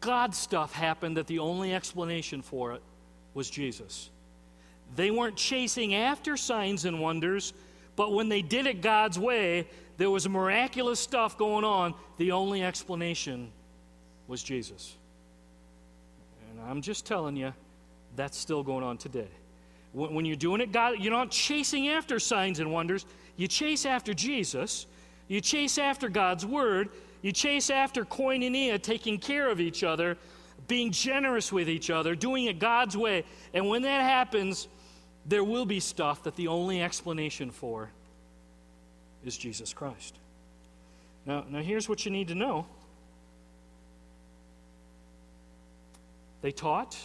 God 0.00 0.34
stuff 0.34 0.72
happened 0.72 1.18
that 1.18 1.26
the 1.26 1.40
only 1.40 1.74
explanation 1.74 2.40
for 2.40 2.72
it 2.72 2.82
was 3.34 3.50
Jesus. 3.50 4.08
They 4.96 5.10
weren't 5.10 5.36
chasing 5.36 5.94
after 5.94 6.38
signs 6.38 6.86
and 6.86 7.00
wonders, 7.00 7.52
but 7.96 8.14
when 8.14 8.30
they 8.30 8.40
did 8.40 8.66
it 8.66 8.80
God's 8.80 9.18
way, 9.18 9.66
there 9.98 10.10
was 10.10 10.26
miraculous 10.26 11.00
stuff 11.00 11.36
going 11.36 11.64
on. 11.64 11.92
The 12.16 12.32
only 12.32 12.62
explanation 12.62 13.50
was 14.28 14.42
Jesus. 14.42 14.94
And 16.50 16.60
I'm 16.70 16.82
just 16.82 17.04
telling 17.04 17.36
you, 17.36 17.52
that's 18.14 18.38
still 18.38 18.62
going 18.62 18.84
on 18.84 18.98
today. 18.98 19.28
When, 19.92 20.26
you're 20.26 20.36
doing 20.36 20.60
it, 20.60 20.70
God, 20.70 20.96
you're 21.00 21.12
not 21.12 21.30
chasing 21.30 21.88
after 21.88 22.20
signs 22.20 22.60
and 22.60 22.70
wonders. 22.70 23.06
You 23.36 23.48
chase 23.48 23.86
after 23.86 24.12
Jesus. 24.12 24.86
You 25.28 25.40
chase 25.40 25.78
after 25.78 26.08
God's 26.08 26.44
word. 26.44 26.90
You 27.22 27.32
chase 27.32 27.70
after 27.70 28.04
koinonia, 28.04 28.80
taking 28.80 29.18
care 29.18 29.50
of 29.50 29.60
each 29.60 29.82
other, 29.82 30.16
being 30.68 30.92
generous 30.92 31.50
with 31.50 31.68
each 31.68 31.90
other, 31.90 32.14
doing 32.14 32.44
it 32.44 32.58
God's 32.58 32.96
way. 32.96 33.24
And 33.54 33.68
when 33.68 33.82
that 33.82 34.02
happens, 34.02 34.68
there 35.26 35.42
will 35.42 35.66
be 35.66 35.80
stuff 35.80 36.22
that 36.24 36.36
the 36.36 36.48
only 36.48 36.82
explanation 36.82 37.50
for 37.50 37.90
is 39.24 39.36
Jesus 39.36 39.72
Christ. 39.72 40.14
Now, 41.26 41.44
now 41.50 41.60
here's 41.60 41.88
what 41.88 42.04
you 42.04 42.10
need 42.10 42.28
to 42.28 42.34
know 42.34 42.66
They 46.42 46.52
taught, 46.52 46.96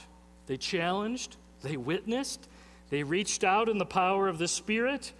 they 0.47 0.57
challenged, 0.57 1.37
they 1.61 1.77
witnessed, 1.77 2.47
they 2.89 3.03
reached 3.03 3.43
out 3.43 3.69
in 3.69 3.77
the 3.77 3.85
power 3.85 4.27
of 4.27 4.37
the 4.37 4.47
Spirit. 4.47 5.11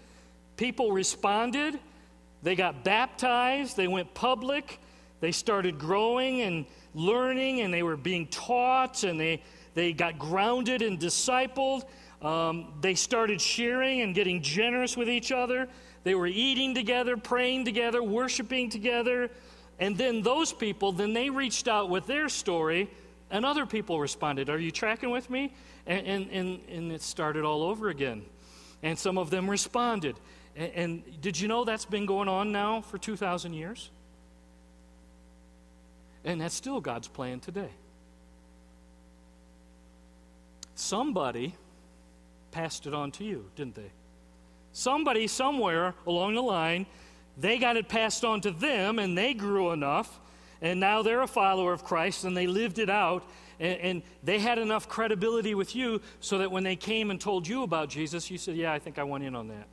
People 0.57 0.91
responded, 0.91 1.79
they 2.43 2.55
got 2.55 2.83
baptized, 2.83 3.75
they 3.77 3.87
went 3.87 4.13
public, 4.13 4.79
they 5.21 5.31
started 5.31 5.79
growing 5.79 6.41
and 6.41 6.65
learning, 6.93 7.61
and 7.61 7.73
they 7.73 7.81
were 7.81 7.97
being 7.97 8.27
taught, 8.27 9.03
and 9.03 9.19
they, 9.19 9.41
they 9.73 9.93
got 9.93 10.19
grounded 10.19 10.81
and 10.81 10.99
discipled. 10.99 11.85
Um, 12.21 12.73
they 12.81 12.95
started 12.95 13.41
sharing 13.41 14.01
and 14.01 14.13
getting 14.13 14.41
generous 14.41 14.95
with 14.95 15.09
each 15.09 15.31
other. 15.31 15.67
They 16.03 16.15
were 16.15 16.27
eating 16.27 16.75
together, 16.75 17.17
praying 17.17 17.65
together, 17.65 18.03
worshiping 18.03 18.69
together. 18.69 19.31
And 19.79 19.97
then 19.97 20.21
those 20.21 20.53
people, 20.53 20.91
then 20.91 21.13
they 21.13 21.29
reached 21.29 21.67
out 21.67 21.89
with 21.89 22.05
their 22.05 22.29
story, 22.29 22.89
and 23.33 23.47
other 23.47 23.65
people 23.65 23.99
responded. 23.99 24.47
Are 24.47 24.59
you 24.59 24.69
tracking 24.69 25.09
with 25.09 25.27
me? 25.27 25.51
And, 25.87 26.05
and, 26.05 26.29
and, 26.31 26.59
and 26.69 26.91
it 26.91 27.01
started 27.01 27.43
all 27.43 27.63
over 27.63 27.89
again. 27.89 28.21
And 28.83 28.97
some 28.97 29.17
of 29.17 29.31
them 29.31 29.49
responded. 29.49 30.15
And, 30.55 30.71
and 30.73 31.21
did 31.21 31.39
you 31.39 31.47
know 31.47 31.65
that's 31.65 31.83
been 31.83 32.05
going 32.05 32.29
on 32.29 32.51
now 32.51 32.81
for 32.81 32.99
2,000 32.99 33.53
years? 33.53 33.89
And 36.23 36.39
that's 36.39 36.53
still 36.53 36.79
God's 36.79 37.07
plan 37.07 37.39
today. 37.39 37.71
Somebody 40.75 41.55
passed 42.51 42.85
it 42.85 42.93
on 42.93 43.09
to 43.13 43.23
you, 43.23 43.49
didn't 43.55 43.73
they? 43.73 43.91
Somebody 44.73 45.25
somewhere 45.25 45.95
along 46.05 46.35
the 46.35 46.43
line, 46.43 46.85
they 47.35 47.57
got 47.57 47.77
it 47.77 47.89
passed 47.89 48.23
on 48.23 48.41
to 48.41 48.51
them 48.51 48.99
and 48.99 49.17
they 49.17 49.33
grew 49.33 49.71
enough, 49.71 50.19
and 50.63 50.79
now 50.79 51.01
they're 51.01 51.21
a 51.21 51.27
follower 51.27 51.73
of 51.73 51.83
Christ 51.83 52.23
and 52.23 52.35
they 52.35 52.47
lived 52.47 52.79
it 52.79 52.89
out, 52.89 53.23
and, 53.59 53.79
and 53.81 54.01
they 54.23 54.39
had 54.39 54.57
enough 54.57 54.87
credibility 54.87 55.53
with 55.53 55.75
you 55.75 56.01
so 56.21 56.37
that 56.39 56.49
when 56.49 56.63
they 56.63 56.77
came 56.77 57.11
and 57.11 57.19
told 57.19 57.45
you 57.47 57.63
about 57.63 57.89
Jesus, 57.89 58.31
you 58.31 58.37
said, 58.37 58.55
Yeah, 58.55 58.71
I 58.71 58.79
think 58.79 58.97
I 58.97 59.03
went 59.03 59.25
in 59.25 59.35
on 59.35 59.49
that. 59.49 59.67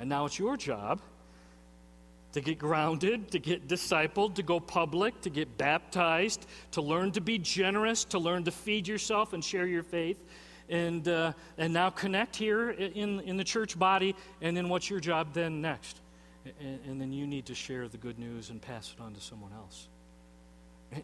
And 0.00 0.08
now 0.08 0.24
it's 0.24 0.38
your 0.38 0.56
job 0.56 1.00
to 2.32 2.40
get 2.40 2.58
grounded, 2.58 3.30
to 3.30 3.38
get 3.38 3.68
discipled, 3.68 4.36
to 4.36 4.42
go 4.42 4.58
public, 4.58 5.20
to 5.20 5.28
get 5.28 5.58
baptized, 5.58 6.46
to 6.70 6.80
learn 6.80 7.12
to 7.12 7.20
be 7.20 7.36
generous, 7.36 8.04
to 8.04 8.18
learn 8.18 8.42
to 8.44 8.50
feed 8.50 8.88
yourself 8.88 9.34
and 9.34 9.44
share 9.44 9.66
your 9.66 9.82
faith, 9.82 10.24
and, 10.70 11.06
uh, 11.08 11.32
and 11.58 11.74
now 11.74 11.90
connect 11.90 12.34
here 12.34 12.70
in, 12.70 13.20
in 13.20 13.36
the 13.36 13.44
church 13.44 13.78
body. 13.78 14.16
And 14.40 14.56
then 14.56 14.70
what's 14.70 14.88
your 14.88 14.98
job 14.98 15.34
then 15.34 15.60
next? 15.60 16.01
And, 16.44 16.80
and 16.86 17.00
then 17.00 17.12
you 17.12 17.26
need 17.26 17.46
to 17.46 17.54
share 17.54 17.88
the 17.88 17.98
good 17.98 18.18
news 18.18 18.50
and 18.50 18.60
pass 18.60 18.94
it 18.96 19.02
on 19.02 19.14
to 19.14 19.20
someone 19.20 19.52
else. 19.52 19.88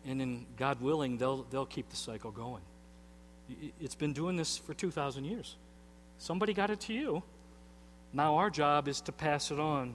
And 0.04 0.20
then, 0.20 0.46
God 0.56 0.80
willing, 0.80 1.16
they'll, 1.16 1.44
they'll 1.44 1.66
keep 1.66 1.88
the 1.88 1.96
cycle 1.96 2.30
going. 2.30 2.62
It's 3.80 3.94
been 3.94 4.12
doing 4.12 4.36
this 4.36 4.58
for 4.58 4.74
2,000 4.74 5.24
years. 5.24 5.56
Somebody 6.18 6.52
got 6.52 6.70
it 6.70 6.80
to 6.80 6.92
you. 6.92 7.22
Now, 8.12 8.36
our 8.36 8.50
job 8.50 8.88
is 8.88 9.00
to 9.02 9.12
pass 9.12 9.50
it 9.50 9.58
on 9.58 9.94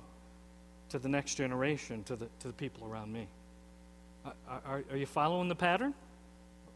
to 0.90 1.00
the 1.00 1.10
next 1.10 1.36
generation, 1.36 2.04
to 2.06 2.16
the, 2.16 2.28
to 2.40 2.48
the 2.48 2.54
people 2.54 2.88
around 2.88 3.12
me. 3.12 3.28
Are, 4.48 4.84
are 4.90 4.98
you 4.98 5.06
following 5.06 5.50
the 5.50 5.56
pattern? 5.56 5.94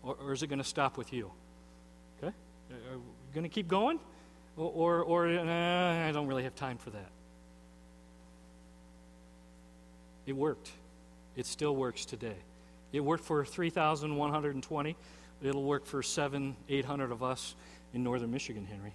Or, 0.03 0.15
or 0.21 0.33
is 0.33 0.43
it 0.43 0.47
going 0.47 0.59
to 0.59 0.65
stop 0.65 0.97
with 0.97 1.13
you? 1.13 1.31
Okay? 2.17 2.33
Are 2.91 2.97
we 2.97 3.33
going 3.33 3.43
to 3.43 3.49
keep 3.49 3.67
going? 3.67 3.99
Or, 4.57 4.71
or, 4.71 5.03
or 5.03 5.27
uh, 5.27 6.07
I 6.07 6.11
don't 6.11 6.27
really 6.27 6.43
have 6.43 6.55
time 6.55 6.77
for 6.77 6.89
that. 6.91 7.09
It 10.27 10.35
worked. 10.35 10.71
It 11.35 11.47
still 11.47 11.75
works 11.75 12.05
today. 12.05 12.35
It 12.91 12.99
worked 12.99 13.23
for 13.23 13.43
3,120. 13.43 14.95
It'll 15.41 15.63
work 15.63 15.85
for 15.85 16.03
seven, 16.03 16.55
800 16.69 17.11
of 17.11 17.23
us 17.23 17.55
in 17.93 18.03
northern 18.03 18.31
Michigan, 18.31 18.65
Henry. 18.65 18.93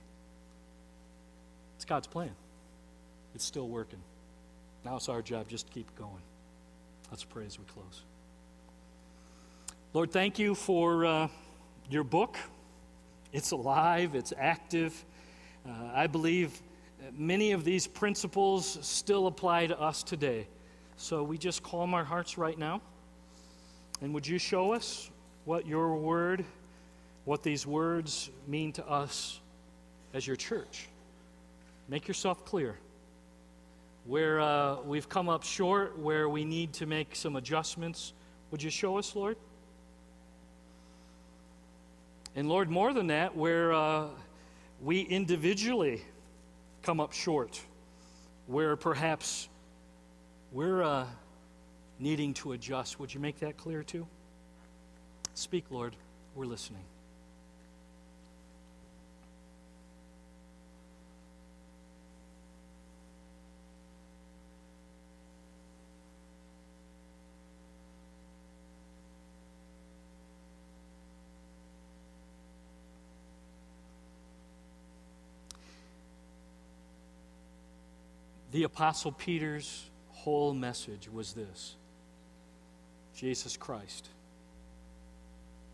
It's 1.76 1.84
God's 1.84 2.06
plan. 2.06 2.30
It's 3.34 3.44
still 3.44 3.68
working. 3.68 4.00
Now 4.84 4.96
it's 4.96 5.08
our 5.08 5.22
job 5.22 5.48
just 5.48 5.66
to 5.66 5.72
keep 5.72 5.94
going. 5.96 6.22
Let's 7.10 7.24
pray 7.24 7.46
as 7.46 7.58
we 7.58 7.64
close. 7.64 8.02
Lord, 9.94 10.10
thank 10.10 10.38
you 10.38 10.54
for 10.54 11.04
uh, 11.04 11.28
your 11.90 12.04
book. 12.04 12.36
It's 13.32 13.52
alive, 13.52 14.14
it's 14.14 14.32
active. 14.36 15.04
Uh, 15.66 15.90
I 15.94 16.06
believe 16.06 16.60
many 17.16 17.52
of 17.52 17.64
these 17.64 17.86
principles 17.86 18.78
still 18.82 19.26
apply 19.26 19.68
to 19.68 19.80
us 19.80 20.02
today. 20.02 20.46
So 20.96 21.22
we 21.22 21.38
just 21.38 21.62
calm 21.62 21.94
our 21.94 22.04
hearts 22.04 22.38
right 22.38 22.58
now. 22.58 22.80
And 24.00 24.14
would 24.14 24.26
you 24.26 24.38
show 24.38 24.72
us 24.72 25.10
what 25.44 25.66
your 25.66 25.96
word, 25.96 26.44
what 27.24 27.42
these 27.42 27.66
words 27.66 28.30
mean 28.46 28.72
to 28.72 28.86
us 28.86 29.40
as 30.14 30.26
your 30.26 30.36
church? 30.36 30.88
Make 31.88 32.08
yourself 32.08 32.44
clear 32.44 32.78
where 34.04 34.40
uh, 34.40 34.80
we've 34.82 35.08
come 35.08 35.28
up 35.28 35.44
short, 35.44 35.98
where 35.98 36.28
we 36.28 36.44
need 36.44 36.72
to 36.74 36.86
make 36.86 37.14
some 37.14 37.36
adjustments. 37.36 38.12
Would 38.50 38.62
you 38.62 38.70
show 38.70 38.98
us, 38.98 39.14
Lord? 39.14 39.36
And 42.34 42.48
Lord, 42.48 42.68
more 42.68 42.92
than 42.92 43.08
that, 43.08 43.36
where 43.36 43.72
uh, 43.72 44.06
we 44.80 45.02
individually 45.02 46.02
come 46.82 46.98
up 46.98 47.12
short, 47.12 47.60
where 48.46 48.74
perhaps 48.74 49.48
we're 50.52 50.82
uh, 50.82 51.06
needing 51.98 52.34
to 52.34 52.52
adjust, 52.52 53.00
would 53.00 53.12
you 53.12 53.20
make 53.20 53.40
that 53.40 53.56
clear 53.56 53.82
too? 53.82 54.06
Speak, 55.34 55.64
Lord. 55.70 55.96
We're 56.34 56.44
listening. 56.46 56.84
The 78.52 78.64
Apostle 78.64 79.12
Peter's 79.12 79.86
whole 80.22 80.54
message 80.54 81.08
was 81.12 81.32
this 81.32 81.74
Jesus 83.16 83.56
Christ 83.56 84.08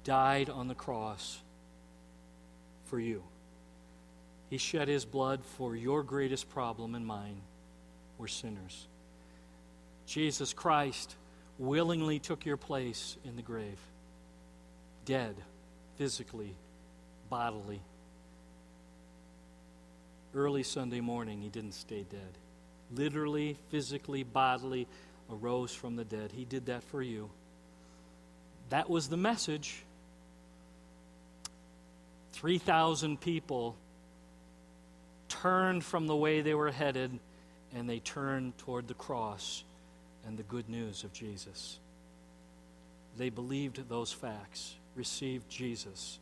died 0.05 0.49
on 0.49 0.69
the 0.69 0.75
cross 0.75 1.39
for 2.87 2.99
you. 2.99 3.23
He 4.49 4.57
shed 4.57 4.89
his 4.89 5.05
blood 5.05 5.45
for 5.45 5.77
your 5.77 6.03
greatest 6.03 6.49
problem 6.49 6.95
and 6.95 7.07
mine. 7.07 7.43
We're 8.17 8.29
sinners. 8.29 8.87
Jesus 10.07 10.55
Christ 10.55 11.15
willingly 11.59 12.19
took 12.19 12.47
your 12.47 12.57
place 12.57 13.19
in 13.27 13.37
the 13.37 13.43
grave, 13.43 13.79
dead, 15.05 15.37
physically, 15.97 16.55
bodily. 17.29 17.83
Early 20.35 20.63
Sunday 20.63 21.01
morning, 21.01 21.43
he 21.43 21.51
didn't 21.51 21.73
stay 21.73 22.07
dead 22.11 22.39
literally, 22.95 23.57
physically, 23.71 24.23
bodily 24.23 24.87
arose 25.31 25.75
from 25.75 25.97
the 25.97 26.05
dead. 26.05 26.33
He 26.33 26.45
did 26.45 26.67
that 26.67 26.83
for 26.85 27.03
you. 27.03 27.31
That 28.71 28.89
was 28.89 29.09
the 29.09 29.17
message. 29.17 29.83
3,000 32.33 33.21
people 33.21 33.77
turned 35.29 35.85
from 35.85 36.07
the 36.07 36.17
way 36.17 36.41
they 36.41 36.55
were 36.55 36.71
headed 36.71 37.19
and 37.75 37.89
they 37.89 37.99
turned 37.99 38.57
toward 38.59 38.89
the 38.89 38.95
cross 38.95 39.65
and 40.27 40.39
the 40.39 40.43
good 40.45 40.69
news 40.69 41.05
of 41.05 41.13
Jesus. 41.13 41.79
They 43.17 43.31
believed 43.31 43.89
those 43.89 44.13
facts, 44.13 44.75
received 44.95 45.51
Jesus 45.51 46.19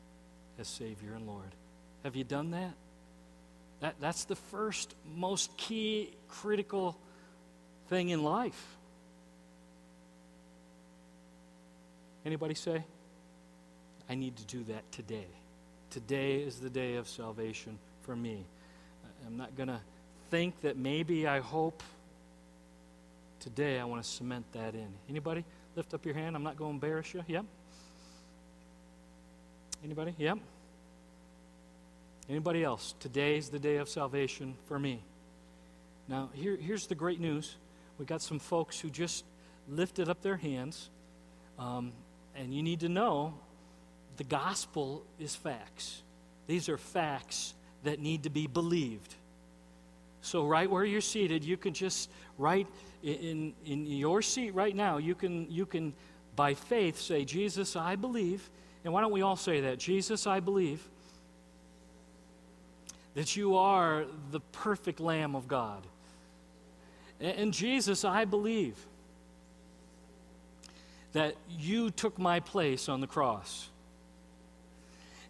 as 0.59 0.69
Savior 0.69 1.13
and 1.15 1.27
Lord. 1.27 1.55
Have 2.03 2.17
you 2.17 2.25
done 2.25 2.53
that? 2.53 2.73
That, 3.81 3.97
that's 4.01 4.25
the 4.25 4.37
first, 4.37 4.95
most 5.15 5.57
key, 5.57 6.15
critical 6.29 6.97
thing 7.89 8.09
in 8.09 8.23
life. 8.23 8.77
Anybody 12.25 12.55
say? 12.55 12.83
I 14.09 14.15
need 14.15 14.37
to 14.37 14.45
do 14.47 14.65
that 14.65 14.91
today. 14.93 15.27
Today 15.91 16.37
is 16.37 16.59
the 16.59 16.71
day 16.71 16.97
of 16.97 17.09
salvation 17.09 17.79
for 18.03 18.17
me. 18.17 18.45
I'm 19.27 19.37
not 19.37 19.57
going 19.57 19.69
to 19.69 19.81
think 20.31 20.61
that 20.63 20.77
maybe 20.77 21.27
I 21.27 21.41
hope 21.41 21.83
today 23.41 23.79
I 23.79 23.85
want 23.85 24.03
to 24.03 24.09
cement 24.09 24.45
that 24.53 24.75
in. 24.75 24.89
Anybody? 25.09 25.45
Lift 25.77 25.95
up 25.95 26.05
your 26.05 26.15
hand. 26.15 26.35
I'm 26.35 26.43
not 26.43 26.57
going 26.57 26.73
to 26.73 26.87
embarrass 26.87 27.13
you. 27.15 27.23
Yep. 27.27 27.45
Anybody? 29.85 30.15
Yep. 30.19 30.39
Anybody 32.29 32.65
else? 32.65 32.95
Today's 32.99 33.51
the 33.51 33.59
day 33.61 33.77
of 33.77 33.89
salvation 33.89 34.57
for 34.67 34.81
me. 34.81 35.01
Now, 36.09 36.31
here, 36.35 36.57
here's 36.57 36.89
the 36.89 36.97
great 36.97 37.21
news. 37.21 37.55
We 37.99 38.05
got 38.05 38.21
some 38.21 38.41
folks 38.41 38.81
who 38.81 38.91
just 38.91 39.25
lifted 39.69 40.09
up 40.09 40.23
their 40.23 40.37
hands, 40.37 40.91
um, 41.57 41.93
and 42.35 42.53
you 42.53 42.65
need 42.65 42.81
to 42.81 42.89
know 42.89 43.35
the 44.17 44.25
gospel 44.25 45.05
is 45.21 45.37
facts. 45.37 46.03
These 46.49 46.69
are 46.69 46.77
facts 46.77 47.55
that 47.85 48.01
need 48.01 48.25
to 48.25 48.31
be 48.31 48.49
believed. 48.49 49.15
So, 50.21 50.47
right 50.47 50.69
where 50.69 50.85
you're 50.85 51.01
seated, 51.01 51.45
you 51.45 51.57
can 51.57 51.75
just, 51.75 52.11
right 52.39 52.67
in, 53.05 53.55
in 53.65 53.87
your 53.87 54.21
seat 54.21 54.53
right 54.53 54.75
now, 54.75 54.99
you 54.99 55.15
can, 55.15 55.49
you 55.49 55.65
can, 55.65 55.93
by 56.35 56.55
faith, 56.55 56.99
say, 56.99 57.25
Jesus, 57.25 57.77
I 57.77 57.95
believe. 57.95 58.51
And 58.83 58.93
why 58.93 59.01
don't 59.01 59.13
we 59.13 59.23
all 59.23 59.37
say 59.37 59.61
that? 59.61 59.79
Jesus, 59.79 60.27
I 60.27 60.41
believe 60.41 60.89
that 63.17 63.35
you 63.35 63.57
are 63.57 64.05
the 64.31 64.41
perfect 64.53 65.01
Lamb 65.01 65.35
of 65.35 65.49
God. 65.49 65.83
And 67.19 67.51
Jesus, 67.51 68.05
I 68.05 68.27
believe 68.27 68.77
that 71.15 71.35
you 71.49 71.89
took 71.91 72.19
my 72.19 72.41
place 72.41 72.91
on 72.91 73.01
the 73.01 73.07
cross. 73.07 73.71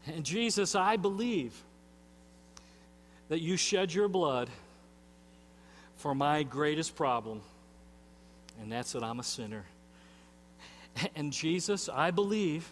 And 0.08 0.24
Jesus, 0.24 0.74
I 0.74 0.96
believe 0.96 1.54
that 3.28 3.40
you 3.40 3.56
shed 3.56 3.94
your 3.94 4.08
blood 4.08 4.50
for 5.94 6.12
my 6.12 6.42
greatest 6.42 6.96
problem, 6.96 7.40
and 8.60 8.70
that's 8.70 8.92
that 8.92 9.04
I'm 9.04 9.20
a 9.20 9.24
sinner. 9.24 9.64
And 11.14 11.32
Jesus, 11.32 11.88
I 11.88 12.10
believe 12.10 12.68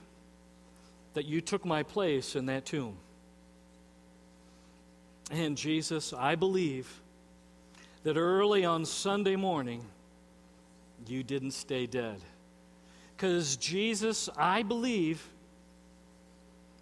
that 1.12 1.24
you 1.24 1.40
took 1.40 1.64
my 1.64 1.84
place 1.84 2.34
in 2.34 2.46
that 2.46 2.66
tomb. 2.66 2.96
And 5.31 5.57
Jesus, 5.57 6.12
I 6.12 6.35
believe 6.35 7.01
that 8.03 8.16
early 8.16 8.64
on 8.64 8.85
Sunday 8.85 9.37
morning, 9.37 9.85
you 11.07 11.22
didn't 11.22 11.53
stay 11.53 11.87
dead. 11.87 12.20
Because, 13.16 13.57
Jesus, 13.57 14.29
I 14.37 14.62
believe 14.62 15.27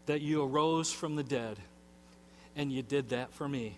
that 0.07 0.21
you 0.21 0.43
arose 0.43 0.93
from 0.93 1.15
the 1.15 1.23
dead, 1.23 1.59
and 2.57 2.73
you 2.73 2.83
did 2.83 3.11
that 3.11 3.33
for 3.33 3.49
me. 3.49 3.77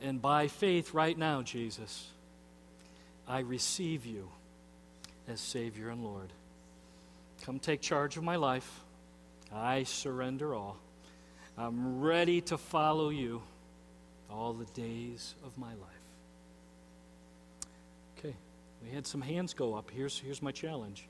And 0.00 0.22
by 0.22 0.48
faith, 0.48 0.94
right 0.94 1.18
now, 1.18 1.42
Jesus, 1.42 2.08
I 3.26 3.40
receive 3.40 4.06
you 4.06 4.28
as 5.28 5.40
Savior 5.40 5.90
and 5.90 6.04
Lord. 6.04 6.32
Come 7.42 7.58
take 7.58 7.80
charge 7.80 8.16
of 8.16 8.22
my 8.22 8.36
life. 8.36 8.80
I 9.52 9.82
surrender 9.84 10.54
all. 10.54 10.76
I'm 11.60 12.00
ready 12.00 12.40
to 12.42 12.56
follow 12.56 13.10
you 13.10 13.42
all 14.30 14.54
the 14.54 14.64
days 14.64 15.34
of 15.44 15.58
my 15.58 15.68
life. 15.68 15.78
Okay, 18.18 18.34
we 18.82 18.88
had 18.88 19.06
some 19.06 19.20
hands 19.20 19.52
go 19.52 19.74
up. 19.74 19.90
Here's, 19.90 20.18
here's 20.18 20.40
my 20.40 20.52
challenge. 20.52 21.06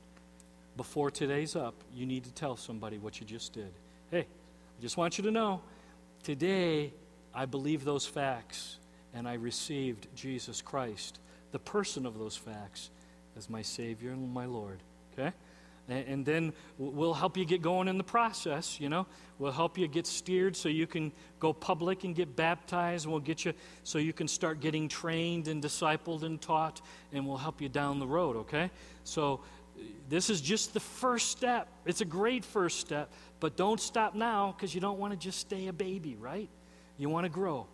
Before 0.75 1.09
today's 1.09 1.55
up, 1.55 1.73
you 1.93 2.05
need 2.05 2.25
to 2.25 2.33
tell 2.33 2.57
somebody 2.57 2.97
what 2.97 3.21
you 3.21 3.25
just 3.25 3.53
did. 3.53 3.71
Hey, 4.09 4.19
I 4.19 4.81
just 4.81 4.97
want 4.97 5.17
you 5.17 5.23
to 5.23 5.31
know 5.31 5.61
today 6.21 6.91
I 7.33 7.45
believe 7.45 7.85
those 7.85 8.05
facts 8.05 8.75
and 9.13 9.29
I 9.29 9.35
received 9.35 10.07
Jesus 10.15 10.61
Christ, 10.61 11.19
the 11.53 11.59
person 11.59 12.05
of 12.05 12.19
those 12.19 12.35
facts, 12.35 12.89
as 13.37 13.49
my 13.49 13.61
Savior 13.61 14.11
and 14.11 14.33
my 14.33 14.47
Lord. 14.47 14.79
Okay? 15.13 15.31
And 15.89 16.25
then 16.25 16.53
we'll 16.77 17.13
help 17.13 17.35
you 17.35 17.43
get 17.43 17.61
going 17.61 17.87
in 17.87 17.97
the 17.97 18.03
process, 18.03 18.79
you 18.79 18.87
know. 18.87 19.07
We'll 19.39 19.51
help 19.51 19.77
you 19.77 19.87
get 19.87 20.07
steered 20.07 20.55
so 20.55 20.69
you 20.69 20.87
can 20.87 21.11
go 21.39 21.51
public 21.51 22.03
and 22.03 22.15
get 22.15 22.35
baptized. 22.35 23.07
We'll 23.07 23.19
get 23.19 23.43
you 23.43 23.53
so 23.83 23.97
you 23.97 24.13
can 24.13 24.27
start 24.27 24.61
getting 24.61 24.87
trained 24.87 25.47
and 25.47 25.61
discipled 25.61 26.23
and 26.23 26.39
taught, 26.39 26.81
and 27.11 27.27
we'll 27.27 27.37
help 27.37 27.61
you 27.61 27.67
down 27.67 27.99
the 27.99 28.07
road, 28.07 28.37
okay? 28.37 28.71
So 29.03 29.41
this 30.07 30.29
is 30.29 30.39
just 30.39 30.73
the 30.73 30.79
first 30.79 31.31
step. 31.31 31.67
It's 31.85 32.01
a 32.01 32.05
great 32.05 32.45
first 32.45 32.79
step, 32.79 33.11
but 33.39 33.57
don't 33.57 33.79
stop 33.79 34.15
now 34.15 34.53
because 34.55 34.73
you 34.75 34.81
don't 34.81 34.99
want 34.99 35.11
to 35.13 35.19
just 35.19 35.39
stay 35.39 35.67
a 35.67 35.73
baby, 35.73 36.15
right? 36.15 36.49
You 36.97 37.09
want 37.09 37.25
to 37.25 37.29
grow. 37.29 37.67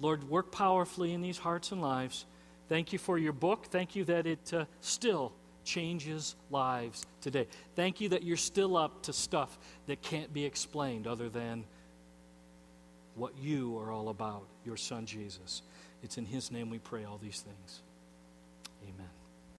Lord, 0.00 0.28
work 0.28 0.52
powerfully 0.52 1.12
in 1.12 1.22
these 1.22 1.38
hearts 1.38 1.72
and 1.72 1.80
lives. 1.80 2.26
Thank 2.68 2.92
you 2.92 2.98
for 2.98 3.16
your 3.16 3.32
book. 3.32 3.66
Thank 3.66 3.94
you 3.94 4.04
that 4.04 4.26
it 4.26 4.52
uh, 4.52 4.64
still 4.80 5.32
changes 5.66 6.34
lives 6.50 7.04
today. 7.20 7.46
Thank 7.74 8.00
you 8.00 8.08
that 8.10 8.22
you're 8.22 8.36
still 8.38 8.76
up 8.76 9.02
to 9.02 9.12
stuff 9.12 9.58
that 9.86 10.00
can't 10.00 10.32
be 10.32 10.46
explained 10.46 11.06
other 11.06 11.28
than 11.28 11.64
what 13.16 13.36
you 13.36 13.78
are 13.78 13.90
all 13.90 14.08
about, 14.08 14.44
your 14.64 14.76
son 14.76 15.04
Jesus. 15.04 15.62
It's 16.02 16.16
in 16.16 16.24
his 16.24 16.50
name 16.50 16.70
we 16.70 16.78
pray 16.78 17.04
all 17.04 17.18
these 17.18 17.40
things. 17.40 17.82